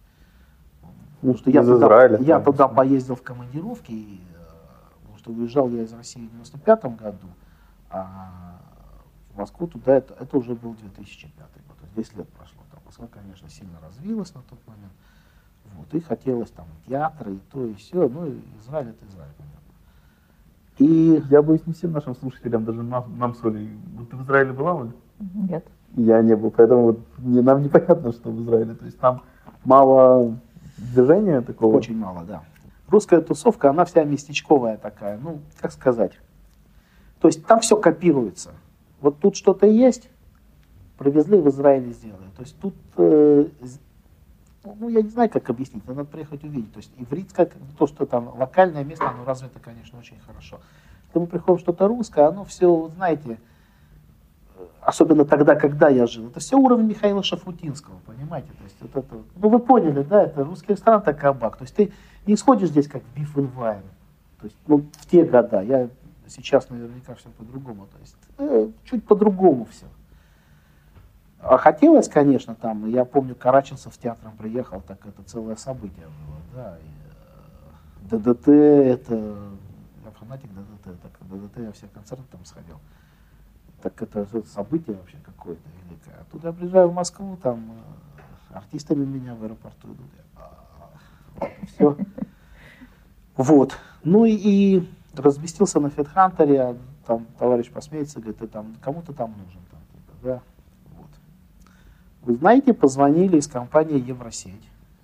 [1.20, 4.44] Потому что я, туда, Израиля, я туда поездил в командировке, и, э,
[5.00, 7.28] потому что уезжал я из России в 95 году,
[7.90, 8.60] а
[9.32, 12.60] в Москву туда, это, это уже был 2005 год, то есть 10 лет прошло.
[12.70, 14.92] Там Москва, конечно, сильно развилась на тот момент.
[15.74, 18.08] Вот, и хотелось там театры, и то, и все.
[18.08, 18.28] Ну,
[18.60, 19.32] Израиль это Израиль.
[20.78, 23.70] И я боюсь, не всем нашим слушателям, даже нам, нам с Олей.
[23.96, 24.92] Вот ты в Израиле была, Оля?
[25.20, 25.64] Нет.
[25.96, 28.74] Я не был, поэтому вот не, нам непонятно, что в Израиле.
[28.74, 29.22] То есть там
[29.64, 30.36] мало
[30.76, 31.76] движения такого.
[31.76, 32.42] Очень мало, да.
[32.88, 36.12] Русская тусовка, она вся местечковая такая, ну, как сказать.
[37.20, 38.50] То есть там все копируется.
[39.00, 40.10] Вот тут что-то есть,
[40.98, 42.28] привезли в Израиле сделали.
[42.36, 43.46] То есть тут э,
[44.64, 46.72] ну, я не знаю, как объяснить, надо приехать увидеть.
[46.72, 47.48] То есть ивритское,
[47.78, 50.60] то, что там локальное место, оно развито, конечно, очень хорошо.
[51.08, 53.38] Когда мы приходим что-то русское, оно все, знаете,
[54.80, 58.48] особенно тогда, когда я жил, это все уровень Михаила Шафутинского, понимаете?
[58.48, 61.56] То есть вот это, ну вы поняли, да, это русский ресторан, это кабак.
[61.56, 61.92] То есть ты
[62.26, 63.82] не сходишь здесь как в Wine.
[64.40, 65.88] То есть, ну, в те года, я
[66.28, 67.86] сейчас наверняка все по-другому.
[67.86, 69.86] То есть э, чуть по-другому все.
[71.44, 76.38] А хотелось, конечно, там, я помню, Караченцев в театром приехал, так это целое событие было,
[76.54, 76.78] да.
[76.78, 79.54] И, э, ДДТ, это
[80.24, 81.00] фанатик ДДТ.
[81.02, 82.78] Так ДДТ я все концерты там сходил.
[83.82, 86.14] Так это же событие вообще какое-то великое.
[86.14, 87.72] А я приезжаю в Москву, там
[88.52, 90.06] э, артистами меня в аэропорту идут.
[90.16, 90.90] Я, а,
[91.40, 91.96] вот все.
[93.36, 93.76] Вот.
[94.02, 96.76] Ну и, и разместился на Федхантере, а
[97.06, 99.60] там товарищ посмеется, говорит, ты там кому-то там нужен.
[99.70, 100.42] Там, типа, да.
[102.24, 104.54] Вы знаете, позвонили из компании Евросеть.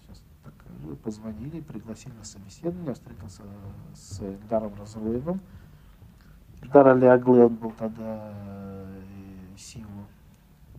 [0.06, 3.42] Сейчас так скажу, позвонили, пригласили на собеседование, встретился
[3.94, 5.40] с Эльдаром Разруевым.
[6.62, 9.00] Эльдар Алиаглы, он был тогда э,
[9.58, 9.84] СИО,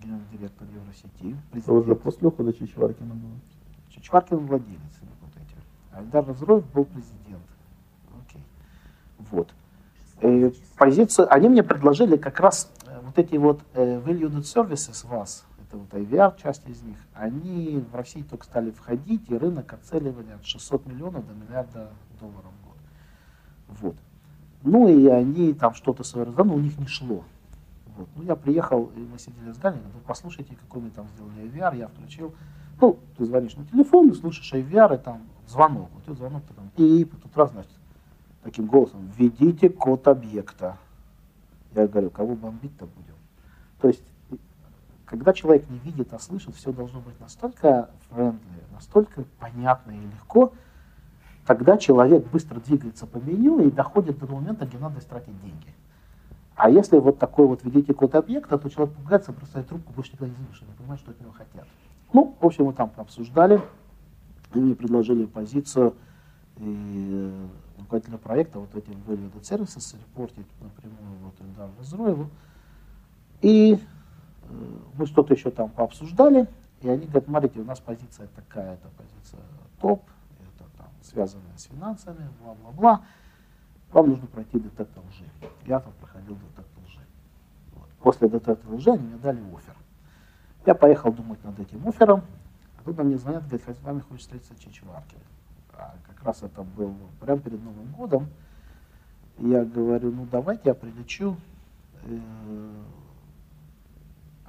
[0.01, 1.37] генеральный директор Евросети.
[1.53, 3.33] Это уже после ухода Чичваркина было.
[3.89, 4.79] Чичваркин владелец
[5.21, 5.55] вот эти.
[5.91, 7.43] А Эльдар Разруев был президент.
[8.25, 8.43] Окей.
[9.29, 9.53] Вот.
[10.21, 15.45] Э, позицию, они мне предложили как раз э, вот эти вот э, valued services вас,
[15.71, 20.31] это вот IVR, часть из них, они в России только стали входить, и рынок оценивали
[20.31, 22.77] от 600 миллионов до миллиарда долларов в год.
[23.79, 23.95] Вот.
[24.63, 27.23] Ну и они там что-то раздали, но у них не шло.
[27.95, 28.09] Вот.
[28.15, 31.77] Ну я приехал, и мы сидели в здании, говорю, послушайте, какой мы там сделали IVR,
[31.77, 32.33] я включил.
[32.79, 35.89] Ну, ты звонишь на телефон, и слушаешь IVR, и там звонок.
[35.93, 37.71] Вот этот звонок, ты там, и тут раз, значит,
[38.43, 40.77] таким голосом, введите код объекта.
[41.73, 43.15] Я говорю, кого бомбить-то будем?
[43.79, 44.03] То есть,
[45.11, 48.39] когда человек не видит, а слышит, все должно быть настолько френдли,
[48.71, 50.53] настолько понятно и легко,
[51.45, 55.75] тогда человек быстро двигается по меню и доходит до момента, где надо тратить деньги.
[56.55, 60.33] А если вот такой вот введите код объекта, то человек пугается, бросает трубку, больше никогда
[60.33, 61.67] не слышит, не понимает, что от него хотят.
[62.13, 63.59] Ну, в общем, мы там обсуждали,
[64.53, 65.93] и мне предложили позицию
[66.55, 67.33] и
[67.79, 72.29] руководителя проекта вот этим value services репортить напрямую вот Эльдару Разроеву.
[73.41, 73.77] И э,
[74.93, 76.47] мы что-то еще там пообсуждали,
[76.81, 79.41] и они говорят, смотрите, у нас позиция такая, это позиция
[79.79, 80.03] топ,
[80.39, 83.01] это там связанная с финансами, бла-бла-бла.
[83.91, 85.25] Вам нужно пройти детектор лжи.
[85.65, 87.01] Я там проходил детектор лжи.
[87.73, 87.89] Вот.
[88.01, 89.75] После детектора лжи они мне дали офер.
[90.65, 92.23] Я поехал думать над этим оффером,
[92.77, 95.19] а тут мне звонят, говорят, с вами хочет встретиться Чичваркин
[95.81, 98.27] а как раз это был прямо перед Новым годом.
[99.37, 101.35] Я говорю, ну давайте я прилечу.
[102.03, 102.19] Э,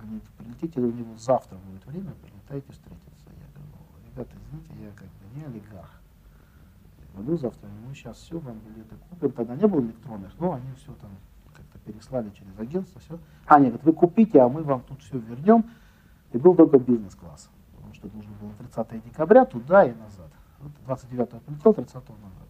[0.03, 3.27] они прилетите, у него завтра будет время, прилетайте встретиться.
[3.29, 5.91] Я говорю, «Ну, ребята, извините, я как бы не олигарх.
[7.15, 9.33] Я говорю, завтра, ну сейчас все, вам билеты купим.
[9.33, 11.11] Тогда не было электронных, но они все там
[11.55, 13.19] как-то переслали через агентство, все.
[13.47, 15.65] А, нет, вы купите, а мы вам тут все вернем.
[16.33, 20.31] И был только бизнес-класс, потому что нужно было 30 декабря туда и назад.
[20.87, 22.49] 29-го прилетел, 30-го назад.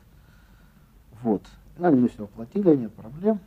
[1.22, 1.42] Вот.
[1.78, 3.40] Они все оплатили, нет проблем.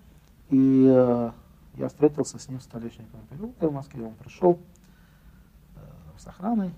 [0.49, 1.31] И э,
[1.77, 4.05] я встретился с ним в столичном переулке в Москве.
[4.05, 4.59] Он пришел
[5.75, 5.79] э,
[6.17, 6.73] с охраной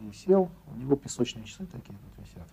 [0.00, 0.50] и сел.
[0.74, 2.48] У него песочные часы такие вот висят.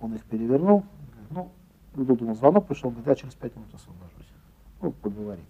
[0.00, 0.84] Он их перевернул.
[1.30, 1.50] Ну,
[1.94, 4.28] ну, думал, звонок пришел, говорит, я через пять минут освобожусь.
[4.80, 5.44] Ну, поговорить.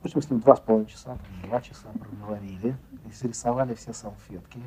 [0.00, 2.76] В общем, с ним два с половиной часа, два часа проговорили,
[3.06, 4.60] и срисовали все салфетки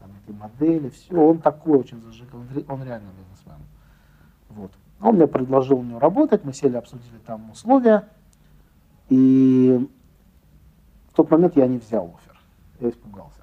[0.00, 1.14] там эти модели, все.
[1.14, 3.58] Он такой очень зажигал, он реально бизнесмен.
[4.50, 4.72] Вот.
[5.00, 8.08] Он мне предложил у него работать, мы сели, обсудили там условия,
[9.08, 9.88] и
[11.10, 12.40] в тот момент я не взял офер,
[12.80, 13.42] я испугался.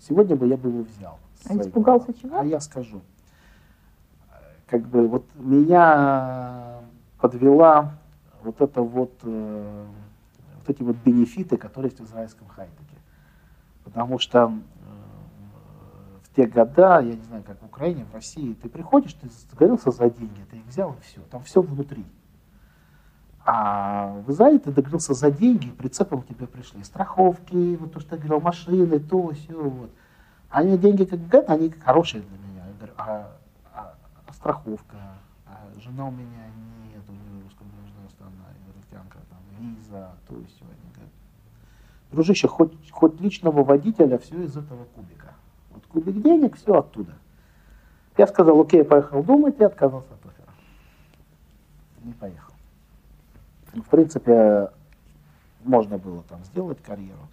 [0.00, 1.18] Сегодня бы я бы его взял.
[1.48, 2.40] А испугался чего?
[2.40, 3.00] А я скажу.
[4.66, 6.80] Как бы вот меня
[7.18, 7.94] подвела
[8.42, 9.86] вот это вот, э,
[10.58, 12.96] вот эти вот бенефиты, которые есть в израильском хай-теке.
[13.84, 14.52] Потому что
[16.34, 20.10] те года, я не знаю, как в Украине, в России, ты приходишь, ты договорился за
[20.10, 22.04] деньги, ты их взял и все, там все внутри.
[23.48, 28.20] А в Израиле ты договорился за деньги, прицепом тебе пришли страховки, вот то, что я
[28.20, 29.90] говорил, машины, то, все, вот.
[30.50, 32.66] Они деньги, как говорят, они хорошие для меня.
[32.66, 33.32] Я говорю, а,
[33.72, 33.94] а,
[34.26, 34.96] а страховка,
[35.46, 36.46] а жена у меня
[36.92, 40.64] нет, у нее гражданства, она израильтянка, там, виза, то все.
[40.64, 41.12] Они говорят,
[42.10, 45.36] дружище, хоть, хоть личного водителя, все из этого кубика
[45.96, 47.12] кубик денег, все оттуда.
[48.18, 50.52] Я сказал, окей, поехал думать и отказался от оффера.
[52.02, 52.45] Не поехал.
[53.80, 54.70] В принципе,
[55.64, 57.28] можно было там сделать карьеру.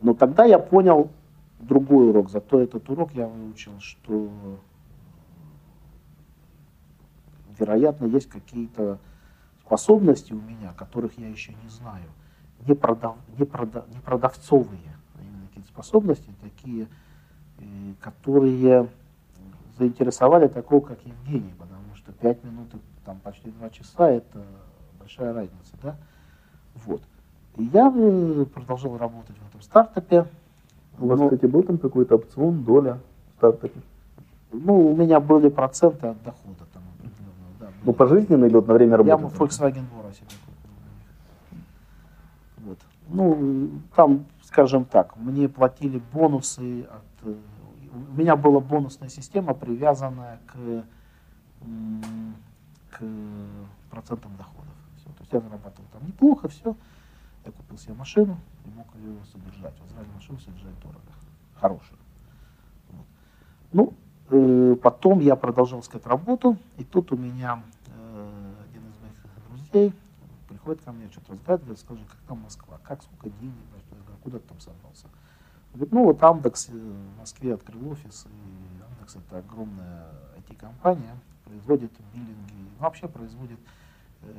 [0.00, 1.10] Но тогда я понял
[1.58, 2.30] другой урок.
[2.30, 4.30] Зато этот урок я выучил, что
[7.58, 8.98] вероятно есть какие-то
[9.60, 12.06] способности у меня, которых я еще не знаю.
[12.66, 16.88] Не, продав, не, продав, не продавцовые, а именно какие-то способности, такие
[18.00, 18.88] которые
[19.76, 22.68] заинтересовали такого, как Евгений, потому что 5 минут,
[23.04, 24.44] там почти 2 часа, это
[25.08, 25.96] большая разница, да?
[26.84, 27.00] Вот.
[27.56, 30.26] И я э, продолжал работать в этом стартапе.
[30.98, 32.98] У вас, но, кстати, был там какой-то опцион, доля
[33.34, 33.80] в стартапе?
[34.52, 38.74] Ну, у меня были проценты от дохода там определенного, да, Ну, пожизненно или вот на
[38.74, 39.08] время работы?
[39.08, 41.58] Я в Volkswagen Bora себе купил.
[42.66, 42.78] Вот.
[43.08, 47.28] Ну, там, скажем так, мне платили бонусы от...
[47.28, 47.34] э,
[48.14, 50.84] У меня была бонусная система, привязанная к,
[52.90, 53.02] к
[53.90, 54.67] процентам доходов.
[55.30, 56.74] Я зарабатывал там неплохо, все.
[57.44, 59.74] Я купил себе машину и мог ее содержать.
[59.78, 61.00] В Израиле машину содержать дорого.
[61.54, 61.98] Хорошую.
[62.90, 63.06] Вот.
[63.72, 63.94] Ну,
[64.30, 69.94] э, потом я продолжал искать работу, и тут у меня э, один из моих друзей
[70.48, 73.54] приходит ко мне, что-то разговаривает, скажи, как там Москва, как, сколько денег,
[74.22, 75.06] куда ты там собрался?
[75.74, 80.06] Говорит, ну вот Амдекс э, в Москве открыл офис, и Амдекс это огромная
[80.38, 83.58] IT-компания, производит биллинги, вообще производит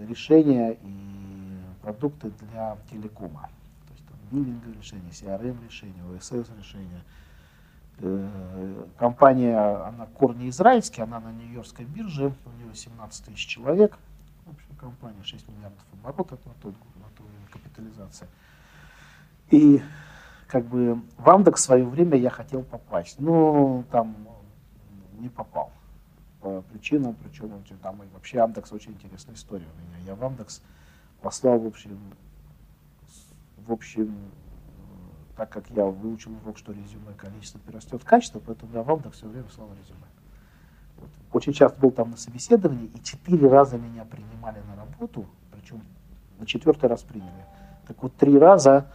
[0.08, 3.50] решения и продукты для телекома.
[3.88, 7.02] То есть там биллинговые решения, CRM решения, OSS решения.
[8.00, 13.98] Э, Компания, она корни израильские, она на Нью-Йоркской бирже, у нее 17 тысяч человек.
[14.46, 18.28] В общем, компания 6 миллиардов оборотов на тот, на ту капитализация.
[19.52, 19.82] И
[20.48, 24.16] как бы в Амдекс в свое время я хотел попасть, но там
[25.20, 25.72] не попал
[26.42, 27.50] по причинам, причем
[27.82, 30.06] там и вообще Амдекс очень интересная история у меня.
[30.06, 30.62] Я в Амдекс
[31.22, 32.00] послал, в общем,
[33.58, 38.84] в общем, э, так как я выучил урок, что резюме количество перерастет качество, поэтому я
[38.84, 40.08] в Амдекс все время слал резюме.
[40.98, 41.10] Вот.
[41.34, 45.82] Очень часто был там на собеседовании, и четыре раза меня принимали на работу, причем
[46.40, 47.46] на четвертый раз приняли.
[47.88, 48.88] Так вот, три раза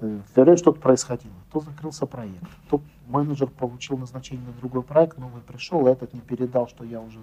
[0.00, 1.34] э, все что-то происходило.
[1.52, 6.68] То закрылся проект, то менеджер получил назначение на другой проект, новый пришел, этот не передал,
[6.68, 7.20] что я уже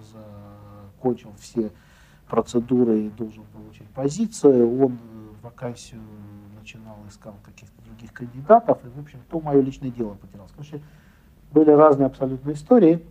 [0.96, 1.70] закончил все
[2.28, 4.82] процедуры и должен получить позицию.
[4.84, 4.96] Он э,
[5.42, 6.02] вакансию
[6.58, 10.52] начинал, искал каких-то других кандидатов, и, в общем, то мое личное дело потерялось.
[10.52, 10.82] Короче,
[11.52, 13.06] были разные абсолютно истории.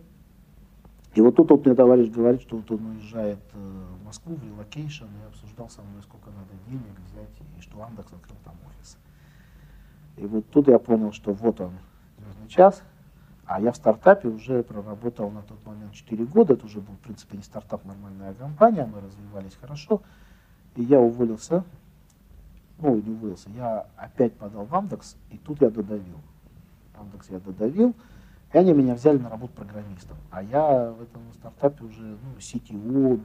[1.14, 4.44] И вот тут вот мне товарищ говорит, что вот он уезжает э, в Москву в
[4.44, 8.98] relocation и обсуждал со мной, сколько надо денег взять, и что Amdocs открыл там офис.
[10.18, 11.72] И вот тут я понял, что вот он,
[12.18, 12.82] звездный час,
[13.44, 17.00] а я в стартапе уже проработал на тот момент 4 года, это уже был, в
[17.00, 20.02] принципе, не стартап, нормальная компания, мы развивались хорошо,
[20.74, 21.64] и я уволился,
[22.78, 26.20] ну, не уволился, я опять подал в Amdocs, и тут я додавил.
[26.98, 27.94] Андекс я додавил,
[28.52, 30.16] и они меня взяли на работу программистом.
[30.30, 33.20] А я в этом стартапе уже ну, CTO,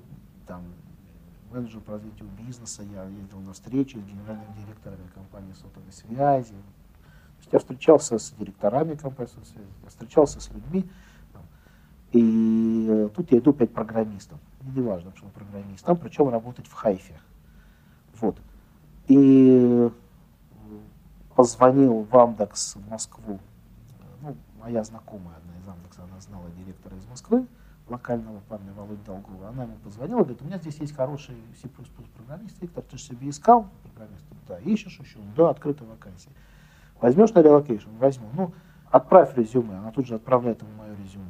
[0.48, 0.64] там,
[1.52, 6.56] менеджер по развитию бизнеса, я ездил на встречи с генеральными директорами компании сотовой связи.
[7.52, 10.90] Я встречался с директорами компании сотовой связи, я встречался с людьми.
[11.34, 11.44] там.
[12.12, 14.40] И тут я иду опять программистом.
[14.62, 17.20] Не важно, что он программистом, причем работать в Хайфе.
[18.20, 18.38] Вот.
[19.08, 19.90] И э,
[21.36, 23.40] позвонил в Amdocs в Москву.
[24.22, 27.48] Ну, моя знакомая, одна из Amdocs а, она знала директора из Москвы,
[27.90, 29.50] локального парня Володя Долгова.
[29.50, 31.68] Она ему позвонила, говорит, у меня здесь есть хороший C++
[32.16, 32.62] программист.
[32.62, 34.28] Виктор, ты же себе искал программиста?
[34.48, 34.60] Да.
[34.60, 35.18] Ищешь еще?
[35.36, 36.30] Да, открыта вакансия.
[37.02, 37.90] Возьмешь на relocation?
[38.00, 38.28] Возьму.
[38.34, 38.54] Ну,
[38.92, 39.78] отправь резюме.
[39.78, 41.26] Она тут же отправляет ему мое резюме.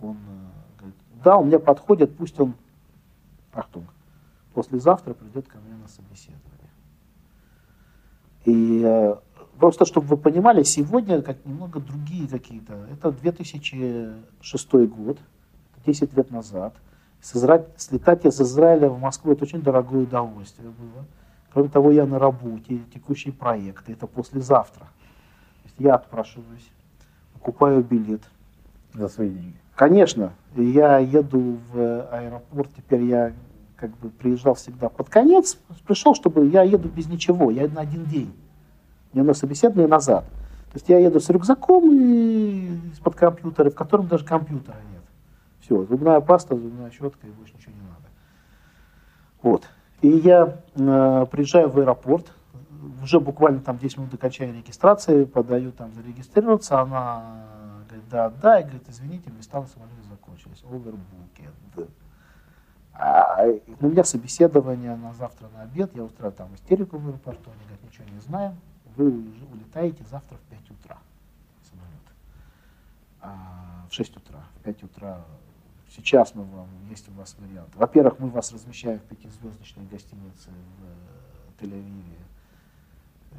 [0.00, 2.54] Он э, говорит, да, он мне подходит, пусть он,
[3.52, 3.88] Ахтунг,
[4.52, 6.42] послезавтра придет ко мне на собеседование.
[8.44, 9.16] И э,
[9.58, 12.74] просто, чтобы вы понимали, сегодня как немного другие какие-то.
[12.92, 15.18] Это 2006 год,
[15.86, 16.74] 10 лет назад.
[17.22, 17.64] С Изра...
[17.78, 21.06] Слетать из Израиля в Москву это очень дорогое удовольствие было.
[21.56, 24.82] Кроме того, я на работе, текущие проекты, это послезавтра.
[24.82, 26.70] То есть я отпрашиваюсь,
[27.32, 28.20] покупаю билет.
[28.92, 29.56] За свои деньги.
[29.74, 33.32] Конечно, я еду в аэропорт, теперь я
[33.76, 38.04] как бы приезжал всегда под конец, пришел, чтобы я еду без ничего, я на один
[38.04, 38.36] день.
[39.14, 40.24] Мне на собеседование назад.
[40.24, 45.04] То есть я еду с рюкзаком и из-под компьютера, в котором даже компьютера нет.
[45.60, 48.04] Все, зубная паста, зубная щетка и больше ничего не надо.
[49.40, 49.66] Вот.
[50.02, 52.32] И я э, приезжаю в аэропорт,
[53.02, 57.46] уже буквально там 10 минут до окончания регистрации, подаю там зарегистрироваться, она
[57.88, 61.90] говорит, да, да, и говорит, извините, места на самолете закончились, overbooked.
[62.98, 63.44] А
[63.80, 67.84] у меня собеседование на завтра на обед, я устраиваю там истерику в аэропорту, они говорят,
[67.84, 68.56] ничего не знаем,
[68.96, 69.10] вы
[69.52, 70.98] улетаете завтра в 5 утра
[71.62, 71.92] самолет.
[73.20, 75.24] А, в 6 утра, в 5 утра.
[75.96, 77.74] Сейчас мы вам, есть у вас вариант.
[77.74, 82.18] Во-первых, мы вас размещаем в пятизвездочной гостинице в э, Тель-Авиве
[83.32, 83.36] э,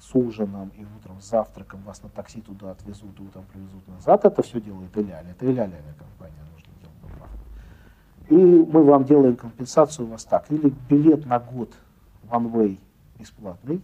[0.00, 4.24] с ужином и утром с завтраком вас на такси туда отвезут и утром привезут назад.
[4.24, 5.30] Это все делает Иляля.
[5.30, 7.30] Это Иляля компания, нужно делать.
[8.30, 10.50] И мы вам делаем компенсацию у вас так.
[10.50, 11.72] Или билет на год
[12.28, 12.80] one way
[13.16, 13.80] бесплатный,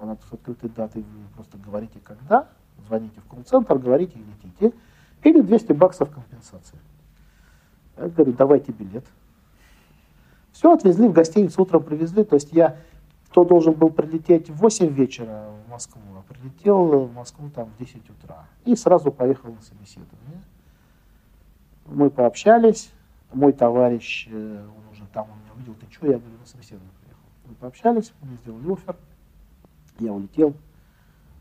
[0.00, 2.48] он от открытой даты, вы просто говорите когда,
[2.84, 4.76] звоните в колл-центр, говорите и летите.
[5.22, 6.78] Или 200 баксов компенсации.
[7.96, 9.04] Я говорю, давайте билет.
[10.52, 12.24] Все, отвезли в гостиницу, утром привезли.
[12.24, 12.76] То есть я,
[13.28, 17.78] кто должен был прилететь в 8 вечера в Москву, а прилетел в Москву там в
[17.78, 18.46] 10 утра.
[18.64, 20.42] И сразу поехал на собеседование.
[21.86, 22.90] Мы пообщались.
[23.32, 26.92] Мой товарищ, э, он уже там он меня увидел, ты что, я говорю, на собеседование
[27.00, 27.22] приехал.
[27.44, 28.96] Мы пообщались, мне сделали офер,
[29.98, 30.54] я улетел.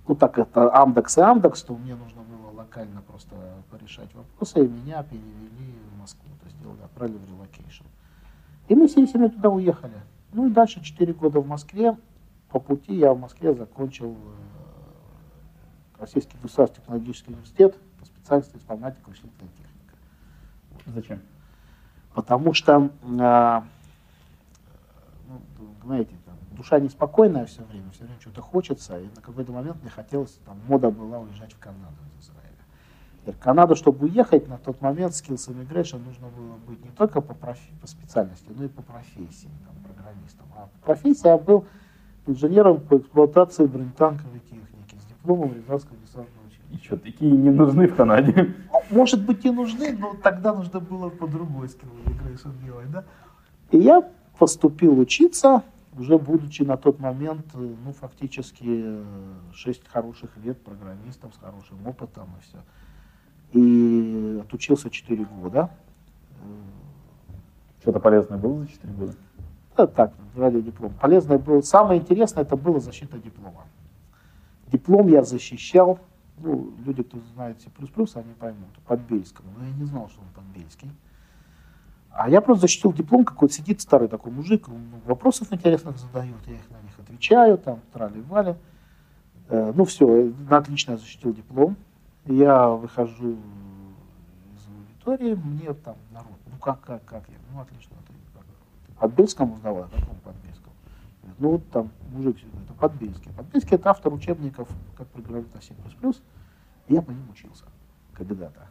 [0.08, 3.36] Ну так это Amdocs и Amdocs, то мне нужно было локально просто
[3.72, 7.86] порешать вопросы, и меня перевели в Москву, то есть сделали, отправили в relocation.
[8.68, 9.96] И мы всей семьей туда уехали.
[10.32, 11.98] Ну и дальше 4 года в Москве.
[12.50, 14.16] По пути я в Москве закончил э,
[16.00, 19.96] Российский государственный технологический университет по специальности информатика, вычислительная техника.
[20.88, 21.22] Зачем?
[22.14, 23.62] Потому что, э,
[25.28, 25.42] ну,
[25.84, 26.16] знаете,
[26.56, 30.58] душа неспокойная все время, все время что-то хочется, и на какой-то момент мне хотелось, там,
[30.68, 33.38] мода была уезжать в Канаду из Израиля.
[33.38, 37.34] В Канаду, чтобы уехать, на тот момент Skills Immigration нужно было быть не только по,
[37.34, 40.46] профи, по специальности, но и по профессии, там, программистом.
[40.56, 41.66] А по профессии я был
[42.28, 46.72] инженером по эксплуатации бронетанковой техники с дипломом Рязанского десантного училища.
[46.72, 48.54] И что, такие не нужны в Канаде?
[48.92, 53.04] Может быть и нужны, но тогда нужно было по другой Skill Immigration делать, да?
[53.72, 55.64] И я поступил учиться,
[55.98, 59.04] уже будучи на тот момент, э, ну, фактически
[59.54, 62.58] 6 хороших лет программистом с хорошим опытом и все.
[63.54, 65.70] И отучился 4 года.
[67.82, 69.14] Что-то полезное было за 4 года?
[69.78, 70.94] Да, так, ради диплом.
[71.00, 71.62] Полезное было.
[71.62, 73.66] Самое интересное это было защита диплома.
[74.72, 76.00] Диплом я защищал.
[76.38, 77.70] Ну, люди, кто знает C++,
[78.20, 78.70] они поймут.
[78.86, 79.46] Под Бельском.
[79.58, 80.90] Но я не знал, что он под Бельский.
[82.16, 86.54] А я просто защитил диплом, какой-то сидит старый такой мужик, он вопросов интересных задает, я
[86.54, 88.56] их на них отвечаю, там, трали-вали.
[89.50, 91.76] Э, ну все, отлично я защитил диплом.
[92.26, 98.14] Я выхожу из аудитории, мне там народ, ну как, как, как я, ну отлично, ты,
[98.14, 100.72] ты под Бельском узнавал, а каком под Бельском?
[101.38, 103.30] Ну вот там мужик сидит, это под Бельский.
[103.34, 105.74] Под Бельский это автор учебников, как программировать на C++,
[106.88, 107.66] я по ним учился
[108.14, 108.70] когда-то.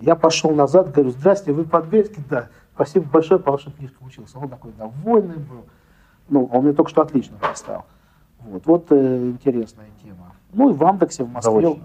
[0.00, 2.24] Я пошел назад, говорю, здрасте, вы под Бельский?
[2.30, 4.38] Да, спасибо большое, по вашим книжкам учился.
[4.38, 5.66] Он такой довольный был.
[6.28, 7.84] Ну, он мне только что отлично поставил.
[8.38, 10.32] Вот, вот э, интересная тема.
[10.52, 11.60] Ну и в Амдексе в Москве.
[11.60, 11.84] Заочно.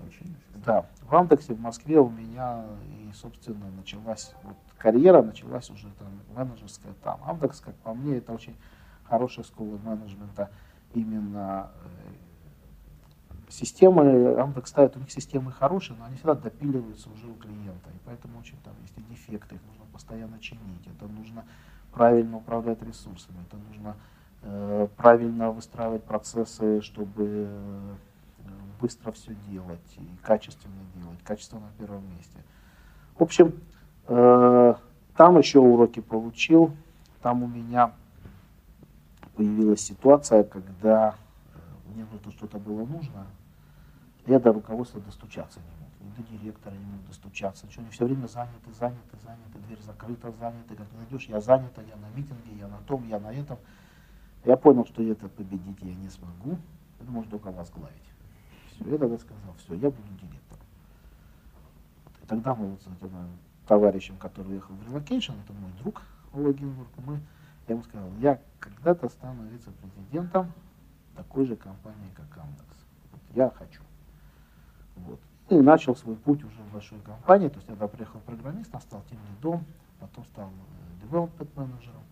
[0.63, 6.09] Да, в Амдексе в Москве у меня и, собственно, началась вот, карьера, началась уже там
[6.35, 7.19] менеджерская там.
[7.25, 8.55] Амдекс, как по мне, это очень
[9.05, 10.51] хорошая школа менеджмента
[10.93, 11.87] именно э,
[13.49, 17.99] системы, Амдекс ставит, у них системы хорошие, но они всегда допиливаются уже у клиента, и
[18.05, 21.45] поэтому очень там есть и дефекты, их нужно постоянно чинить, это нужно
[21.93, 23.95] правильно управлять ресурсами, это нужно
[24.41, 27.93] э, правильно выстраивать процессы, чтобы э,
[28.81, 32.37] быстро все делать и качественно делать, качество на первом месте.
[33.17, 33.53] В общем,
[34.07, 34.73] э,
[35.15, 36.75] там еще уроки получил,
[37.21, 37.93] там у меня
[39.35, 41.15] появилась ситуация, когда
[41.93, 43.27] мне что-то что-то было нужно,
[44.25, 48.05] я до руководства достучаться не мог, ни до директора не мог достучаться, что они все
[48.05, 52.67] время заняты, заняты, заняты, дверь закрыта, заняты, как найдешь, я занята, я на митинге, я
[52.67, 53.57] на том, я на этом.
[54.45, 56.57] Я понял, что это победить я не смогу,
[56.99, 57.95] это может только возглавить.
[58.71, 60.65] Все, я тогда сказал, все, я буду директором.
[62.21, 63.27] И тогда мы вот с этим э,
[63.67, 66.01] товарищем, который уехал в relocation, это мой друг
[66.33, 67.19] Ола Гинзбург, мы,
[67.67, 70.51] я ему сказал, я когда-то стану вице-президентом
[71.15, 72.85] такой же компании, как Amdocs.
[73.11, 73.81] Вот я хочу.
[74.95, 75.19] Вот.
[75.49, 77.49] И начал свой путь уже в большой компании.
[77.49, 79.63] То есть я приехал программистом, стал тимлидом,
[79.99, 80.49] потом стал
[81.03, 82.03] development менеджером,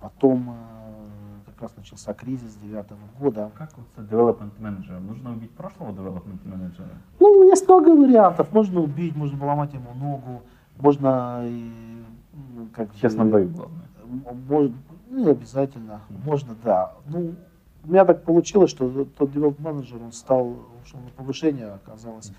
[0.00, 1.06] потом э,
[1.46, 3.50] как раз начался кризис девятого года.
[3.54, 5.06] Как вот с development менеджером?
[5.06, 6.90] Нужно убить прошлого development менеджера?
[7.20, 8.52] Ну, есть много вариантов.
[8.52, 10.42] Можно убить, можно поломать ему ногу,
[10.78, 13.86] можно и, ну, как Честно бою, главное.
[14.48, 14.76] Можно,
[15.08, 16.00] ну, не обязательно.
[16.24, 16.92] Можно, да.
[17.06, 17.34] Ну,
[17.86, 22.32] у меня так получилось, что тот девелоп менеджер, он стал, ушел на повышение, оказалось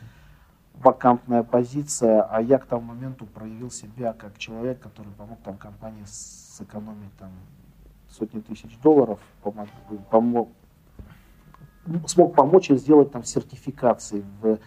[0.76, 6.04] вакантная позиция, а я к тому моменту проявил себя как человек, который помог там компании
[6.06, 7.32] сэкономить там
[8.10, 9.70] сотни тысяч долларов, помог,
[10.12, 10.50] помог,
[12.08, 14.60] смог помочь им сделать там сертификации в,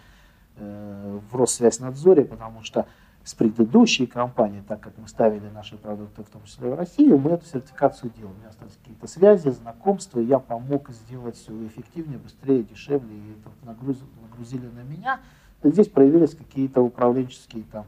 [0.57, 2.87] э, в Россвязьнадзоре, потому что
[3.23, 7.33] с предыдущей компанией, так как мы ставили наши продукты, в том числе в Россию, мы
[7.33, 8.35] эту сертификацию делали.
[8.35, 13.51] У меня остались какие-то связи, знакомства, я помог сделать все эффективнее, быстрее, дешевле, и это
[13.67, 15.21] нагрузили, нагрузили на меня.
[15.63, 17.85] И здесь проявились какие-то управленческие там,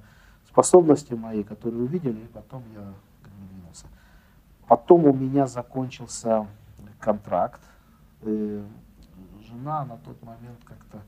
[0.47, 2.93] способности мои, которые увидели, и потом я
[3.25, 3.87] двинулся.
[4.69, 6.47] Потом у меня закончился
[7.01, 7.61] контракт.
[8.23, 8.63] И
[9.49, 11.01] жена на тот момент как-то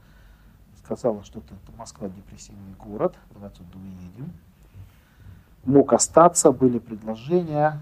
[0.85, 4.33] сказала, что это, Москва депрессивный город, давайте оттуда уедем.
[5.65, 7.81] мог остаться, были предложения,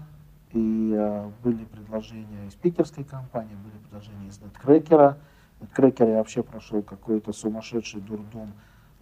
[0.51, 5.17] и э, были предложения из питерской компании, были предложения из Неткрекера.
[5.59, 8.53] Неткрекер я вообще прошел какой-то сумасшедший дурдом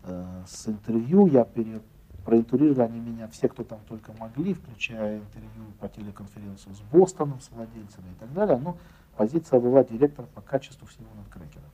[0.04, 1.28] э, с интервью.
[1.28, 1.82] Я пере,
[2.26, 7.52] проинтервьюировали они меня, все, кто там только могли, включая интервью по телеконференцию с Бостоном, с
[7.52, 8.58] владельцами и так далее.
[8.58, 8.78] Но
[9.18, 11.66] позиция была директор по качеству всего Неткрекера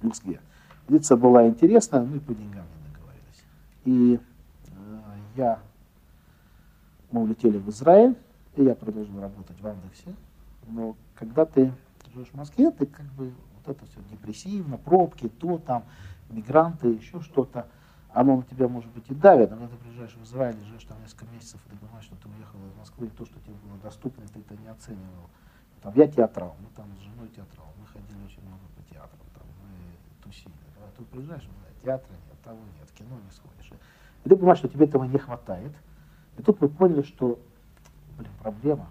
[0.00, 0.40] в Москве.
[0.90, 3.44] Позиция была интересная, ну и по деньгам не договорились.
[3.84, 4.18] И
[4.66, 5.00] э,
[5.36, 5.60] я
[7.12, 8.16] мы улетели в Израиль,
[8.56, 10.12] и я продолжил работать в Андексе.
[10.66, 11.72] Но когда ты
[12.12, 15.84] живешь в Москве, ты как бы вот это все депрессивно, пробки, то там,
[16.28, 17.68] мигранты, еще что-то,
[18.12, 21.00] оно на тебя может быть и давит, но когда ты приезжаешь в Израиль, живешь там
[21.02, 23.78] несколько месяцев, и ты понимаешь, что ты уехал из Москвы, и то, что тебе было
[23.80, 25.30] доступно, ты это не оценивал.
[25.82, 29.46] Там, я театрал, мы там с женой театрал, мы ходили очень много по театрам, там,
[29.62, 30.50] мы тусили.
[31.00, 31.48] Ты приезжаешь,
[31.80, 33.72] в театра нет, того нет, кино не сходишь.
[34.22, 35.72] И ты понимаешь, что тебе этого не хватает,
[36.36, 37.38] и тут мы поняли, что,
[38.18, 38.86] блин, проблема.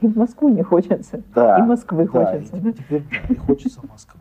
[0.00, 1.22] И в Москву не хочется.
[1.34, 1.58] Да.
[1.58, 2.56] И Москвы да, хочется.
[2.56, 4.20] И теперь, да, и хочется Москвы.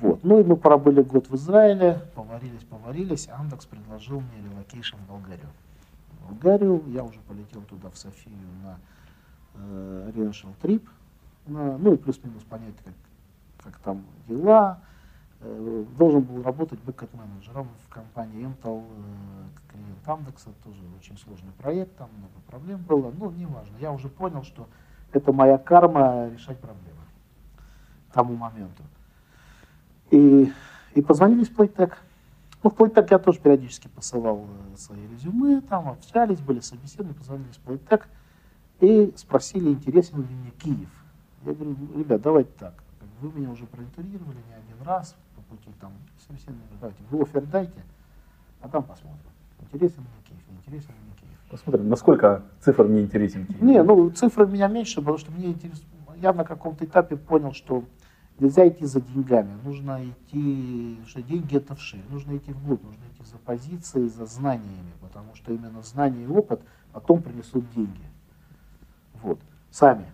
[0.00, 0.22] Вот.
[0.22, 3.28] Ну и мы пробыли год в Израиле, поварились, поварились.
[3.30, 5.48] Amdocs предложил мне relocation в Болгарию.
[6.20, 8.78] В Болгарию я уже полетел туда, в Софию, на
[9.54, 10.82] э, Residential Trip.
[11.46, 12.94] На, ну и плюс-минус понять, как,
[13.64, 14.80] как там дела,
[15.42, 21.96] должен был работать бэкэт-менеджером в компании Intel, э, клиент Amdocs а, тоже очень сложный проект,
[21.96, 23.76] там много проблем было, но неважно.
[23.80, 24.68] Я уже понял, что
[25.12, 27.00] это моя карма решать проблемы
[28.10, 28.82] к тому моменту.
[30.10, 30.52] И,
[30.94, 31.92] и позвонили в Playtech.
[32.62, 37.50] Ну, в Playtech я тоже периодически посылал э, свои резюме, там общались, были собеседования, позвонили
[37.50, 38.04] в Playtech
[38.80, 40.90] и спросили, интересен ли мне Киев.
[41.44, 42.74] Я говорю, ребят, давайте так,
[43.20, 45.16] вы меня уже проинтервьюировали не один раз,
[45.52, 45.92] пути, там,
[46.26, 47.82] собеседование, давайте, вы офер дайте,
[48.60, 49.20] а там посмотрим.
[49.60, 51.38] Интересен мне Киев, не интересен мне Киев.
[51.50, 53.60] Посмотрим, насколько цифр мне интересен Киев.
[53.60, 55.86] Не, ну цифры меня меньше, потому что мне интересно,
[56.20, 57.84] я на каком-то этапе понял, что
[58.38, 63.24] нельзя идти за деньгами, нужно идти, что деньги это вширь, нужно идти вглубь, нужно идти
[63.24, 66.60] за позицией, за знаниями, потому что именно знания и опыт
[66.92, 68.04] потом принесут деньги.
[69.22, 69.38] Вот,
[69.70, 70.06] сами.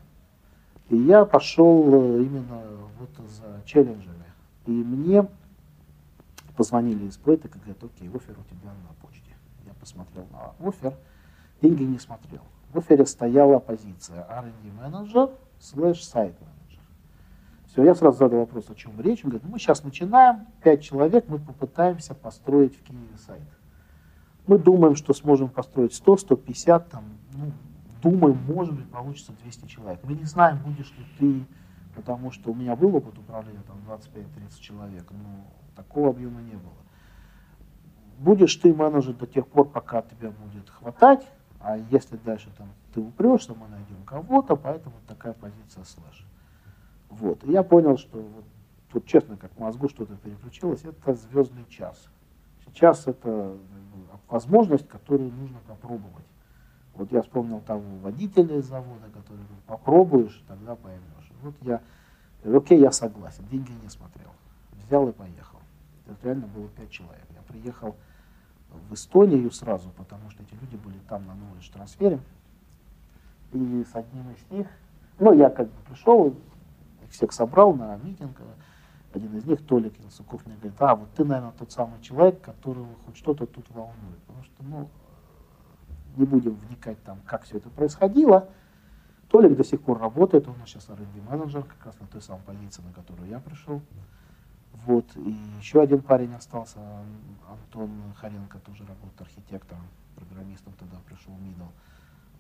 [0.88, 2.62] И я пошел э, именно
[2.98, 4.17] вот за челленджами.
[4.68, 5.26] И мне
[6.58, 9.34] позвонили из Плейта и говорят, окей, офер у тебя на почте.
[9.64, 10.94] Я посмотрел на офер,
[11.62, 12.42] деньги не смотрел.
[12.74, 16.82] В офере стояла позиция R&D менеджер слэш сайт менеджер.
[17.66, 19.24] Все, я сразу задал вопрос, о чем речь.
[19.24, 23.40] Он говорит, «Ну, мы сейчас начинаем, пять человек, мы попытаемся построить в Киеве сайт.
[24.46, 27.52] Мы думаем, что сможем построить 100, 150, там, ну,
[28.02, 30.00] думаем, может быть, получится 200 человек.
[30.04, 31.46] Мы не знаем, будешь ли ты
[31.98, 35.44] потому что у меня был опыт управления, там 25-30 человек, но
[35.74, 36.78] такого объема не было.
[38.20, 41.26] Будешь ты менеджер до тех пор, пока тебя будет хватать,
[41.58, 46.24] а если дальше там ты упрешься, мы найдем кого-то, поэтому такая позиция слэш.
[47.10, 47.42] Вот.
[47.42, 48.44] И я понял, что вот,
[48.92, 52.08] тут честно, как в мозгу что-то переключилось, это звездный час.
[52.64, 53.56] Сейчас это
[54.28, 56.26] возможность, которую нужно попробовать.
[56.94, 61.17] Вот я вспомнил того водителя из завода, который говорит, попробуешь, тогда поймешь.
[61.42, 61.80] Вот я,
[62.44, 64.30] окей, я согласен, деньги не смотрел.
[64.86, 65.58] Взял и поехал.
[66.06, 67.26] Это реально было пять человек.
[67.30, 67.96] Я приехал
[68.88, 72.20] в Эстонию сразу, потому что эти люди были там на knowledge трансфере.
[73.52, 74.66] И с одним из них,
[75.18, 78.36] ну, я как бы пришел, их всех собрал на митинг.
[79.14, 82.88] Один из них, Толик Инсуков, мне говорит, а, вот ты, наверное, тот самый человек, которого
[83.06, 84.18] хоть что-то тут волнует.
[84.26, 84.88] Потому что, ну,
[86.16, 88.48] не будем вникать там, как все это происходило.
[89.28, 92.82] Толик до сих пор работает, он сейчас R&D менеджер, как раз на той самой позиции,
[92.82, 93.82] на которую я пришел.
[94.86, 96.78] Вот, и еще один парень остался,
[97.46, 99.82] Антон Харенко, тоже работает архитектором,
[100.16, 101.68] программистом тогда пришел Middle,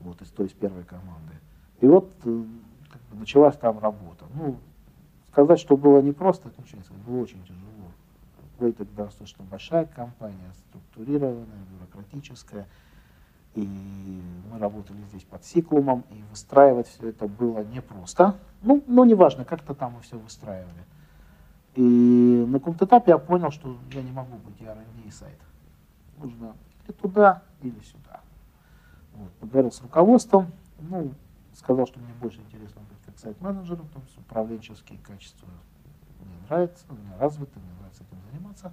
[0.00, 1.34] вот, из той из первой команды.
[1.80, 2.44] И вот э,
[2.90, 4.24] как бы, началась там работа.
[4.34, 4.56] Ну,
[5.30, 7.92] сказать, что было непросто, это ничего не сказать, было очень тяжело.
[8.58, 12.66] Play тогда достаточно большая компания, структурированная, бюрократическая.
[13.54, 18.36] И мы работали здесь под циклумом, и выстраивать все это было непросто.
[18.62, 20.84] Ну, ну неважно, как-то там мы все выстраивали.
[21.74, 25.38] И на каком-то этапе я понял, что я не могу быть R&D, сайт.
[26.18, 26.54] Нужно
[26.88, 28.20] или туда, или сюда.
[29.14, 29.30] Вот.
[29.34, 31.12] Поговорил с руководством, ну,
[31.54, 35.48] сказал, что мне больше интересно быть как сайт-менеджером, потому что управленческие качества
[36.20, 38.72] мне нравятся, мне развиты, мне нравится этим заниматься.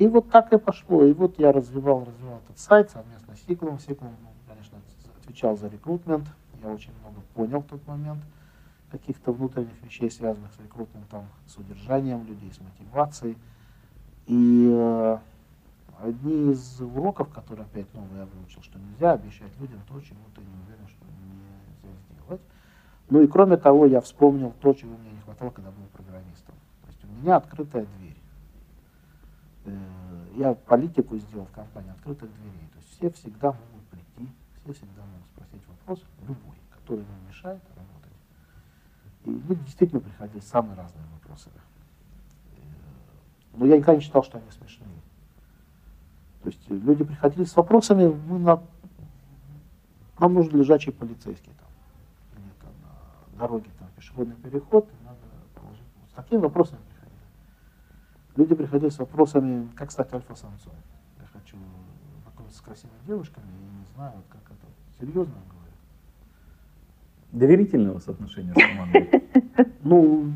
[0.00, 1.04] И вот так и пошло.
[1.04, 3.78] И вот я развивал, развивал этот сайт совместно с Сиклом.
[3.78, 4.78] Сиклом, ну, конечно,
[5.22, 6.26] отвечал за рекрутмент.
[6.62, 8.22] Я очень много понял в тот момент
[8.90, 13.36] каких-то внутренних вещей, связанных с рекрутментом, с удержанием людей, с мотивацией.
[14.26, 15.18] И э,
[16.00, 20.40] одни из уроков, которые опять новые я выучил, что нельзя обещать людям то, чего ты
[20.40, 22.40] не уверен, что нельзя сделать.
[23.10, 26.54] Ну и кроме того, я вспомнил то, чего мне не хватало, когда был программистом.
[26.84, 28.09] То есть у меня открытая дверь.
[29.70, 32.68] Э, я политику сделал в компании открытых дверей.
[32.72, 37.62] То есть все всегда могут прийти, все всегда могут спросить вопрос, любой, который им мешает
[37.76, 38.12] работать.
[39.24, 41.56] И люди действительно приходили с самыми разными вопросами.
[41.56, 42.60] Э,
[43.54, 44.88] но я никогда не считал, что они смешные.
[46.42, 48.62] То есть люди приходили с вопросами, мы на,
[50.18, 51.68] нам нужен лежачий полицейский там,
[52.38, 55.18] где-то на дороге, там, пешеходный переход, надо
[55.54, 55.84] положить.
[56.10, 56.80] С такими вопросами.
[58.40, 60.72] Люди приходили с вопросами, как стать альфа-самцом.
[61.20, 61.58] Я хочу
[62.22, 64.66] знакомиться с красивыми девушками, и не знаю, как это.
[64.98, 65.74] Серьезно говорю.
[67.92, 69.10] Вас отношение с командой?
[69.82, 70.32] Ну,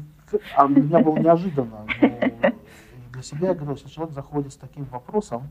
[0.55, 1.87] а у меня было неожиданно.
[2.03, 2.53] Но
[3.13, 5.49] для себя я говорю, если человек заходит с таким вопросом,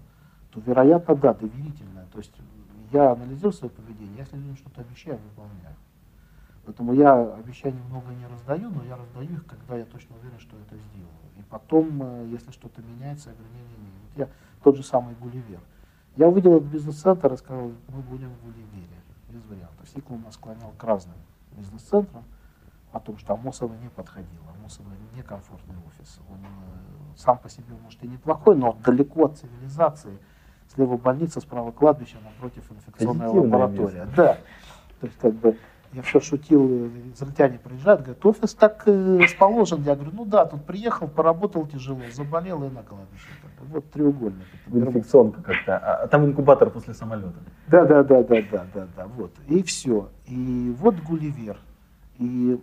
[0.52, 2.06] то, вероятно, да, доверительное.
[2.12, 2.36] То есть
[2.92, 5.76] я анализирую свое поведение, если людям что-то обещаю, выполняю.
[6.66, 10.56] Поэтому я обещаний много не раздаю, но я раздаю их, когда я точно уверен, что
[10.58, 11.12] это сделаю.
[11.38, 14.00] И потом, э, если что-то меняется, я говорю, не-не-не.
[14.02, 14.30] Вот я
[14.64, 15.60] тот же самый Гулливер.
[16.16, 18.98] Я увидел этот бизнес-центр и сказал, мы будем в Гулливере,
[19.30, 19.90] без вариантов.
[19.90, 21.18] Сикл нас склонял к разным
[21.58, 22.24] бизнес-центрам,
[22.92, 24.52] о том, что Амосова не подходила.
[24.58, 26.20] Амосова некомфортный офис.
[26.30, 30.18] Он э, сам по себе, может, и неплохой, но далеко от цивилизации–
[30.74, 34.06] слева больница, справа кладбище, напротив инфекционная лаборатория.
[34.06, 34.16] Место.
[34.16, 34.38] Да.
[35.00, 35.58] То есть как бы
[35.94, 39.84] я все шутил, израильтяне приезжают, говорят, офис так э, расположен.
[39.84, 43.28] Я говорю, ну да, тут приехал, поработал тяжело, заболел и на кладбище.
[43.70, 44.46] Вот треугольник.
[44.68, 47.40] Инфекционка как-то, а, а там инкубатор после самолета.
[47.68, 49.32] Да, да, да, да, да, да, да, вот.
[49.48, 50.10] И все.
[50.26, 51.58] И вот Гулливер.
[52.18, 52.60] И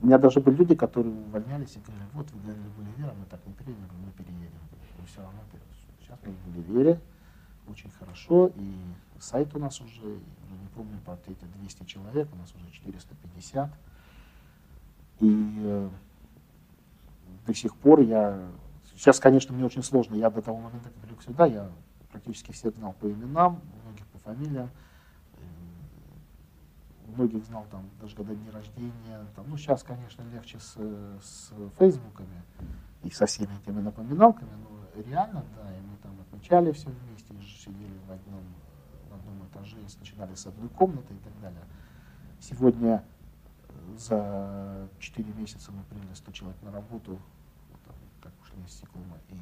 [0.00, 3.40] у меня даже были люди, которые увольнялись и говорили, вот вы говорили Гулливера, мы так
[3.46, 4.60] не приедем, мы переедем.
[4.98, 5.38] Мы все равно
[6.24, 7.00] мы в Гулливере,
[7.70, 8.74] очень хорошо, и
[9.18, 13.70] сайт у нас уже, уже не помню, по эти 200 человек, у нас уже 450.
[15.20, 15.88] И э,
[17.46, 18.48] до сих пор я,
[18.94, 21.70] сейчас, конечно, мне очень сложно, я до того момента, как прилег сюда, я
[22.10, 24.70] практически всех знал по именам, многих по фамилиям,
[25.34, 25.38] э,
[27.16, 29.26] многих знал там даже когда дни рождения.
[29.34, 30.76] Там, ну, сейчас, конечно, легче с,
[31.22, 32.42] с фейсбуками
[33.02, 35.96] и со всеми этими напоминалками, но реально, да, и мы
[36.38, 38.42] там отмечали все вместе, сидели в одном,
[39.10, 41.62] в одном этаже, начинали с одной комнаты и так далее.
[42.40, 43.04] Сегодня
[43.68, 47.18] э, за 4 месяца мы приняли 100 человек на работу,
[47.86, 49.36] там, как ушли из Сиклума, и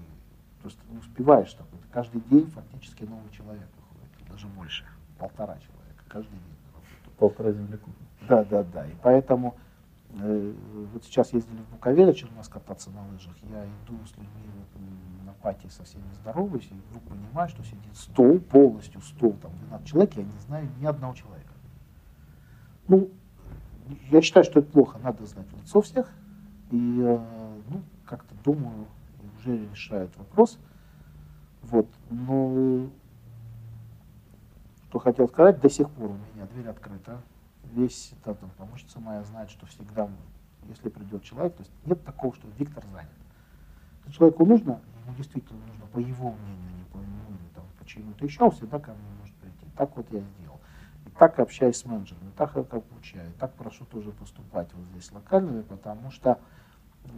[0.63, 1.55] просто не успеваешь.
[1.59, 4.85] Вот, каждый день фактически новый человек выходит, даже больше,
[5.19, 7.19] полтора человека, каждый день на работу.
[7.19, 7.95] Полтора земляков.
[8.29, 8.87] Да, да, да.
[8.87, 9.57] И поэтому
[10.19, 15.33] вот сейчас ездили в Буковеле, нас кататься на лыжах, я иду с людьми вот, на
[15.35, 20.17] пати со всеми здороваюсь, и вдруг понимаю, что сидит стол, полностью стол, там 12 человек,
[20.17, 21.53] я не знаю ни одного человека.
[22.89, 23.11] Ну,
[24.11, 26.11] я считаю, что это плохо, надо знать лицо всех,
[26.71, 27.19] и, э,
[27.69, 28.87] ну, как-то думаю,
[29.39, 30.59] уже решают вопрос.
[31.62, 32.89] Вот, но
[34.89, 37.21] что хотел сказать, до сих пор у меня дверь открыта.
[37.73, 40.09] Весь, да, там, помощница моя знает, что всегда,
[40.69, 43.11] если придет человек, то есть нет такого, что Виктор занят.
[44.05, 48.25] Если человеку нужно, ему действительно нужно по его мнению, не по моему, или там, почему-то
[48.25, 49.67] еще, он всегда ко мне может прийти.
[49.77, 50.61] Так вот я сделал.
[51.07, 55.62] И так общаюсь с менеджерами, так как обучаю, так прошу тоже поступать вот здесь локальными,
[55.62, 56.39] потому что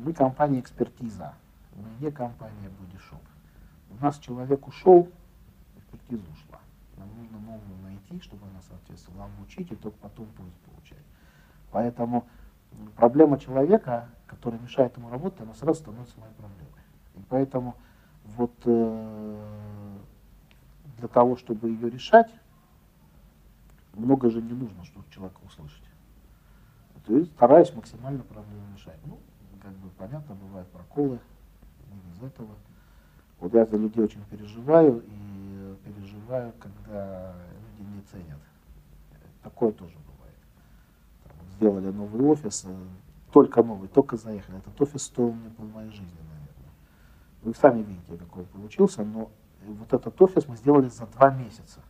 [0.05, 1.35] мы компания экспертиза,
[1.75, 3.23] мы не компания бодишоп.
[3.91, 5.09] У нас человек ушел,
[5.77, 6.61] экспертиза ушла.
[6.99, 11.05] Нам нужно новую найти, чтобы она соответствовала, обучить и только потом пользу получать.
[11.71, 12.27] Поэтому
[12.97, 16.83] проблема человека, которая мешает ему работать, она сразу становится моей проблемой.
[17.15, 17.77] И поэтому
[18.25, 19.99] вот э,
[20.99, 22.31] для того, чтобы ее решать,
[23.95, 25.85] много же не нужно, чтобы человека услышать.
[27.07, 28.99] То есть стараюсь максимально проблему решать.
[29.07, 29.19] Ну,
[29.63, 31.19] как бы понятно, бывают проколы,
[31.91, 32.55] не без этого.
[33.41, 35.48] Вот я за людей очень переживаю, и
[36.29, 37.35] переживаю, когда
[37.79, 38.39] люди не ценят.
[39.43, 40.37] Такое тоже бывает.
[41.25, 42.75] Там, сделали новый офис, э,
[43.33, 44.59] только новый, только заехали.
[44.59, 46.19] Этот офис стоил мне пол моей жизни,
[47.43, 49.31] вы сами видите, какой получился, но
[49.65, 51.81] вот этот офис мы сделали за два месяца.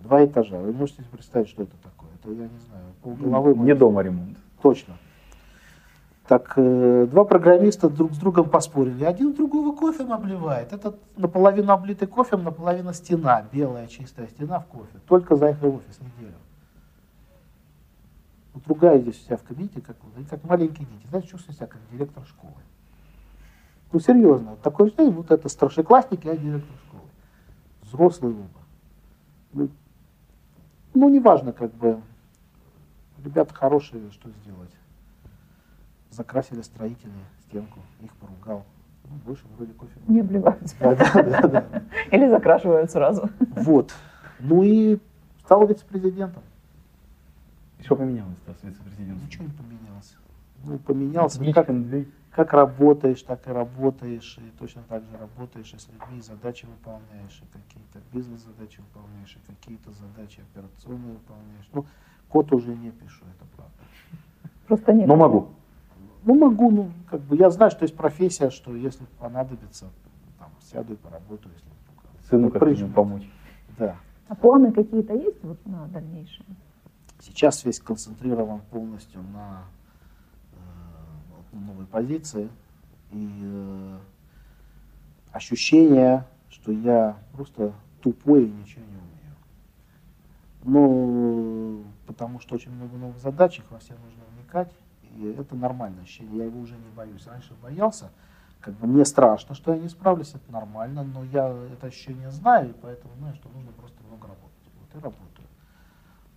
[0.00, 0.58] Два этажа.
[0.58, 2.10] Вы можете себе представить, что это такое?
[2.20, 3.54] Это, я не знаю, полголовы.
[3.54, 4.36] Не дома ремонт.
[4.60, 4.94] Точно.
[6.28, 9.04] Так, э, два программиста друг с другом поспорили.
[9.04, 10.72] Один другого кофе обливает.
[10.72, 13.46] Это наполовину облитый кофе, наполовину стена.
[13.52, 14.98] Белая чистая стена в кофе.
[15.06, 16.34] Только заехал в офис неделю.
[18.54, 19.96] Вот другая здесь вся в кабинете, как,
[20.28, 21.06] как маленькие дети.
[21.08, 22.54] Знаете, чувствую себя как директор школы.
[23.92, 24.56] Ну, серьезно.
[24.64, 27.08] Такое ощущение, вот это старшеклассник, я директор школы.
[27.82, 28.48] Взрослые оба.
[29.52, 29.68] Ну,
[30.94, 32.00] ну, неважно, как бы.
[33.24, 34.70] Ребята хорошие, что сделать.
[36.16, 37.12] Закрасили строители
[37.42, 38.64] стенку, их поругал.
[39.04, 39.92] Ну, больше вроде кофе.
[40.08, 40.74] Не обливаются.
[40.80, 41.82] Да, да, да, да.
[42.10, 43.28] Или закрашивают сразу.
[43.54, 43.92] Вот.
[44.40, 44.98] Ну и
[45.44, 46.42] стал вице-президентом.
[47.80, 49.26] Что поменялось с вице-президентом?
[49.26, 50.16] Ничего не поменялось.
[50.64, 51.42] Ну, поменялся.
[51.42, 51.68] Ну, как,
[52.30, 54.38] как работаешь, так и работаешь.
[54.38, 59.52] И точно так же работаешь и с людьми, задачи выполняешь, и какие-то бизнес-задачи выполняешь, и
[59.52, 61.68] какие-то задачи операционные выполняешь.
[61.74, 61.84] Ну,
[62.30, 63.74] код уже не пишу, это правда.
[64.66, 65.06] Просто нет.
[65.06, 65.50] Но могу.
[66.26, 69.86] Ну, могу, ну, как бы, я знаю, что есть профессия, что если понадобится,
[70.40, 72.94] там, сяду и поработаю, если Сыну Ну, как минимум прыжку.
[72.94, 73.30] помочь.
[73.78, 73.96] Да.
[74.26, 76.44] А планы какие-то есть вот на дальнейшее?
[77.20, 79.62] Сейчас весь концентрирован полностью на
[80.52, 82.48] э, новой позиции.
[83.12, 83.98] И э,
[85.30, 87.72] ощущение, что я просто
[88.02, 89.36] тупой и ничего не умею.
[90.64, 94.72] Ну, потому что очень много новых задач, их во все нужно вникать.
[95.16, 97.26] И это нормальное ощущение, я его уже не боюсь.
[97.26, 98.10] Раньше боялся,
[98.60, 102.70] как бы мне страшно, что я не справлюсь, это нормально, но я это ощущение знаю,
[102.70, 104.70] и поэтому знаю, что нужно просто много работать.
[104.80, 105.48] Вот и работаю.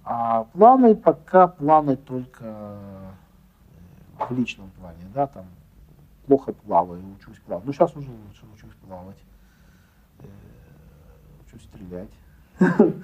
[0.04, 3.10] А планы пока планы только э,
[4.30, 5.46] в личном плане, да, там
[6.26, 7.66] плохо плаваю, учусь плавать.
[7.66, 9.18] Ну сейчас уже лучше учусь плавать,
[10.20, 10.26] э,
[11.46, 12.10] учусь стрелять.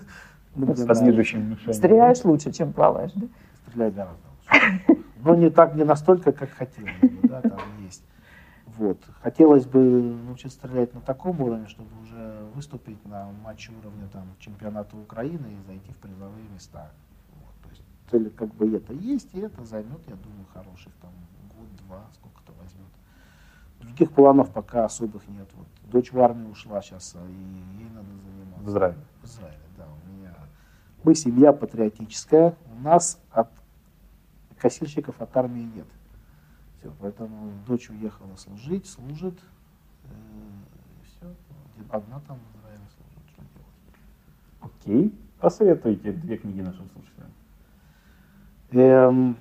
[0.58, 1.74] Ну, С движущим мишенью.
[1.74, 3.28] Стреляешь лучше, чем плаваешь, да?
[3.68, 5.04] Стрелять гораздо лучше.
[5.26, 8.04] Но не так, не настолько, как хотелось бы, да, там есть.
[8.78, 9.00] Вот.
[9.22, 14.96] Хотелось бы научиться стрелять на таком уровне, чтобы уже выступить на матче уровня там, чемпионата
[14.96, 16.92] Украины и зайти в призовые места.
[17.42, 17.54] Вот.
[17.64, 21.12] То есть цель как бы это есть, и это займет, я думаю, хороших там
[21.58, 22.86] год-два, сколько-то возьмет.
[23.80, 25.50] Других планов пока особых нет.
[25.56, 25.68] Вот.
[25.92, 28.64] Дочь в армию ушла сейчас, и ей надо заниматься.
[28.64, 28.98] В Израиле.
[29.24, 29.86] В Израиле, да.
[29.86, 30.36] У меня...
[31.04, 33.50] Мы семья патриотическая, у нас от
[34.58, 35.88] косильщиков от армии нет.
[36.80, 39.40] Все, поэтому дочь уехала служить, служит,
[40.04, 41.34] э, и все.
[41.90, 44.74] Одна там в Израиле служит, что делать.
[44.80, 45.20] Окей.
[45.40, 47.32] Посоветуйте две книги нашим слушателям.
[48.72, 49.38] Эм,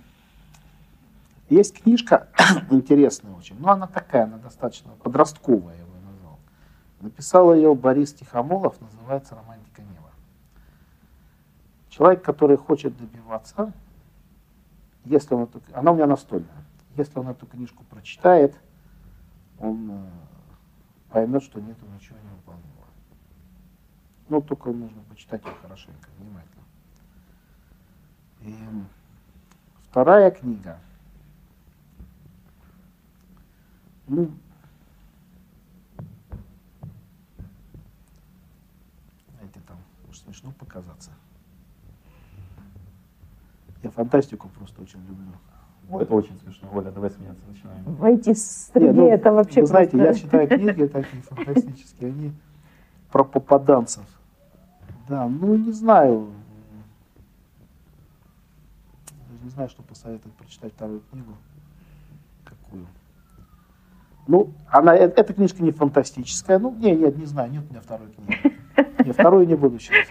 [1.48, 2.28] есть книжка
[2.70, 6.38] интересная очень, но она такая, она достаточно подростковая, я бы назвал.
[7.00, 10.10] Написал ее Борис Тихомолов, называется «Романтика неба».
[11.88, 13.72] Человек, который хочет добиваться,
[15.04, 16.64] если он эту, она у меня настольная,
[16.96, 18.58] если он эту книжку прочитает,
[19.58, 20.10] он э,
[21.10, 22.86] поймет, что нету ничего невыполнимого.
[24.28, 26.64] Ну, только нужно почитать ее хорошенько, внимательно.
[28.40, 28.56] И
[29.90, 30.78] вторая книга.
[34.06, 34.30] Ну,
[39.36, 41.10] знаете, там, может смешно показаться.
[43.84, 45.26] Я фантастику просто очень люблю.
[45.90, 46.70] О, это очень смешно.
[46.72, 47.84] Оля, давай смеяться начинаем.
[47.84, 52.32] В IT-среде Не, ну, это вообще Вы знаете, просто- я читаю книги такие фантастические, они
[53.12, 54.04] про попаданцев.
[55.06, 56.28] Да, ну не знаю.
[59.28, 61.32] Даже не знаю, что посоветовать прочитать вторую книгу.
[62.44, 62.86] Какую?
[64.26, 66.58] Ну, она, э- эта книжка не фантастическая.
[66.58, 68.53] Ну, не, нет, не знаю, нет у меня второй книги.
[68.76, 70.08] Нет, вторую не буду сейчас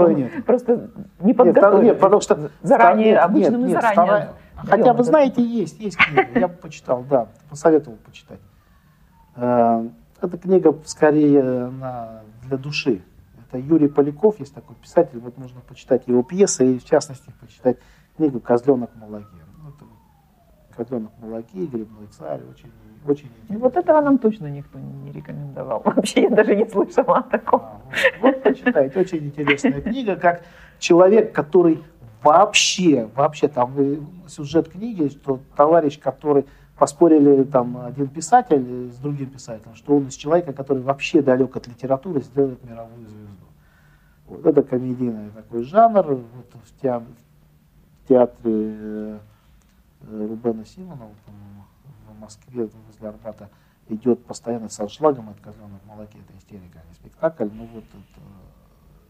[0.00, 0.44] мы нет.
[0.44, 1.84] Просто не подготовились.
[1.92, 4.04] нет, потому что заранее, нет, обычно нет, мы нет, заранее.
[4.04, 6.38] вторая- Хотя вы знаете, есть, есть книга.
[6.38, 8.40] Я почитал, да, посоветовал почитать.
[9.36, 9.88] Э,
[10.20, 13.00] Эта книга скорее она для души.
[13.48, 17.78] Это Юрий Поляков, есть такой писатель, вот можно почитать его пьесы и в частности почитать
[18.16, 18.98] книгу «Козленок в
[20.88, 22.70] в молоке», «Грибной царь», очень,
[23.06, 23.58] очень интересно.
[23.58, 25.82] Вот этого нам точно никто не рекомендовал.
[25.84, 27.60] Вообще я даже не слышала о таком.
[27.60, 27.80] А,
[28.20, 30.42] вот, вот почитайте, очень интересная книга, как
[30.78, 31.82] человек, который
[32.22, 33.96] вообще, вообще там э,
[34.28, 36.46] сюжет книги, что товарищ, который
[36.78, 41.66] поспорили там один писатель с другим писателем, что он из человека, который вообще далек от
[41.66, 43.46] литературы, сделает мировую звезду.
[44.26, 46.06] Вот это комедийный такой жанр.
[46.06, 47.06] Вот в, театре,
[48.04, 49.18] в театре э,
[50.02, 51.64] Рубена Симонова, по-моему,
[52.08, 53.50] в Москве, возле Арбата,
[53.88, 57.48] идет постоянно с аншлагом от козленок в молоке, это истерика, а не спектакль.
[57.52, 58.22] Ну вот это,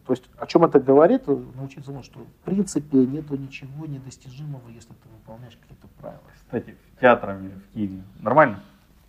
[0.07, 1.27] то есть о чем это говорит?
[1.27, 6.23] Научиться тому, что в принципе нету ничего недостижимого, если ты выполняешь какие-то правила.
[6.35, 8.63] Кстати, театрами в Киеве нормально?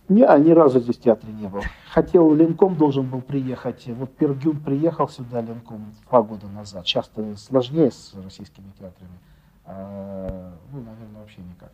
[0.08, 1.62] Не, а ни разу здесь в театре не был.
[1.90, 3.86] Хотел, Ленком должен был приехать.
[3.86, 6.84] Вот Пергюн приехал сюда, Ленком, два года назад.
[6.84, 9.12] Часто сложнее с российскими театрами.
[9.64, 11.72] А, ну, наверное, вообще никак.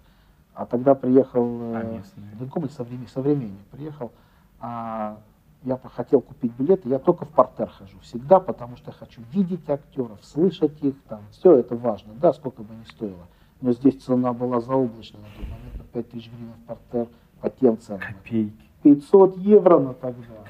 [0.55, 2.34] А тогда приехал А, э, местные.
[2.34, 4.12] Военком современник, современник приехал,
[4.61, 5.20] а
[5.62, 10.18] я хотел купить билеты, я только в портер хожу всегда, потому что хочу видеть актеров,
[10.24, 13.26] слышать их, там, все это важно, да, сколько бы ни стоило.
[13.61, 17.09] Но здесь цена была заоблачная на тот момент, на 5000 гривен в портер,
[17.41, 18.01] по тем ценам.
[18.01, 18.53] Копейки.
[18.82, 20.45] 500 евро на тогда.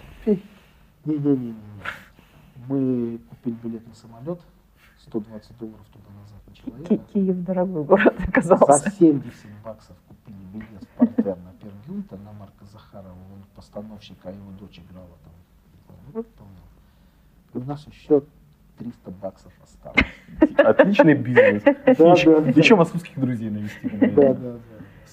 [1.05, 1.55] Не-не-не.
[2.67, 4.41] Мы купили билет на самолет,
[5.01, 6.99] 120 долларов туда-назад человека.
[7.13, 8.91] Киев дорогой город За оказался.
[8.91, 9.33] 70
[9.65, 14.81] баксов купили билет в портер на Пергюнта, на Марка Захарова, он постановщик, а его дочь
[14.81, 16.25] играла там.
[17.55, 18.23] И у нас еще
[18.79, 19.99] 300 баксов осталось.
[20.59, 21.63] Отличный бизнес.
[22.57, 23.89] Еще московских друзей навести.
[23.89, 24.59] Да, да, да.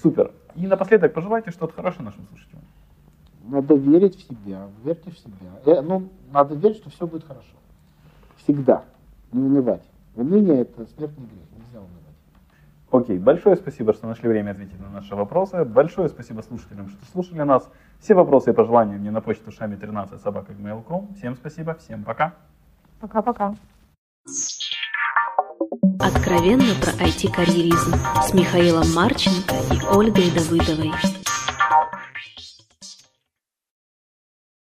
[0.02, 0.32] Супер.
[0.56, 2.64] И напоследок пожелайте что-то хорошее нашим слушателям.
[3.48, 5.60] Надо верить в себя, верьте в себя.
[5.66, 7.56] Э, ну, надо верить, что все будет хорошо.
[8.38, 8.84] Всегда.
[9.32, 9.84] Не унывать.
[10.16, 12.06] Уныние это смертный грех, нельзя унывать.
[12.92, 15.66] Окей, большое спасибо, что нашли время ответить на наши вопросы.
[15.66, 17.70] Большое спасибо слушателям, что слушали нас.
[18.00, 20.54] Все вопросы и пожелания мне на почту шами 13 собака
[21.18, 22.36] Всем спасибо, всем пока.
[23.02, 23.56] Пока-пока.
[26.00, 30.92] Откровенно про IT-карьеризм с Михаилом Марченко и Ольгой Давыдовой.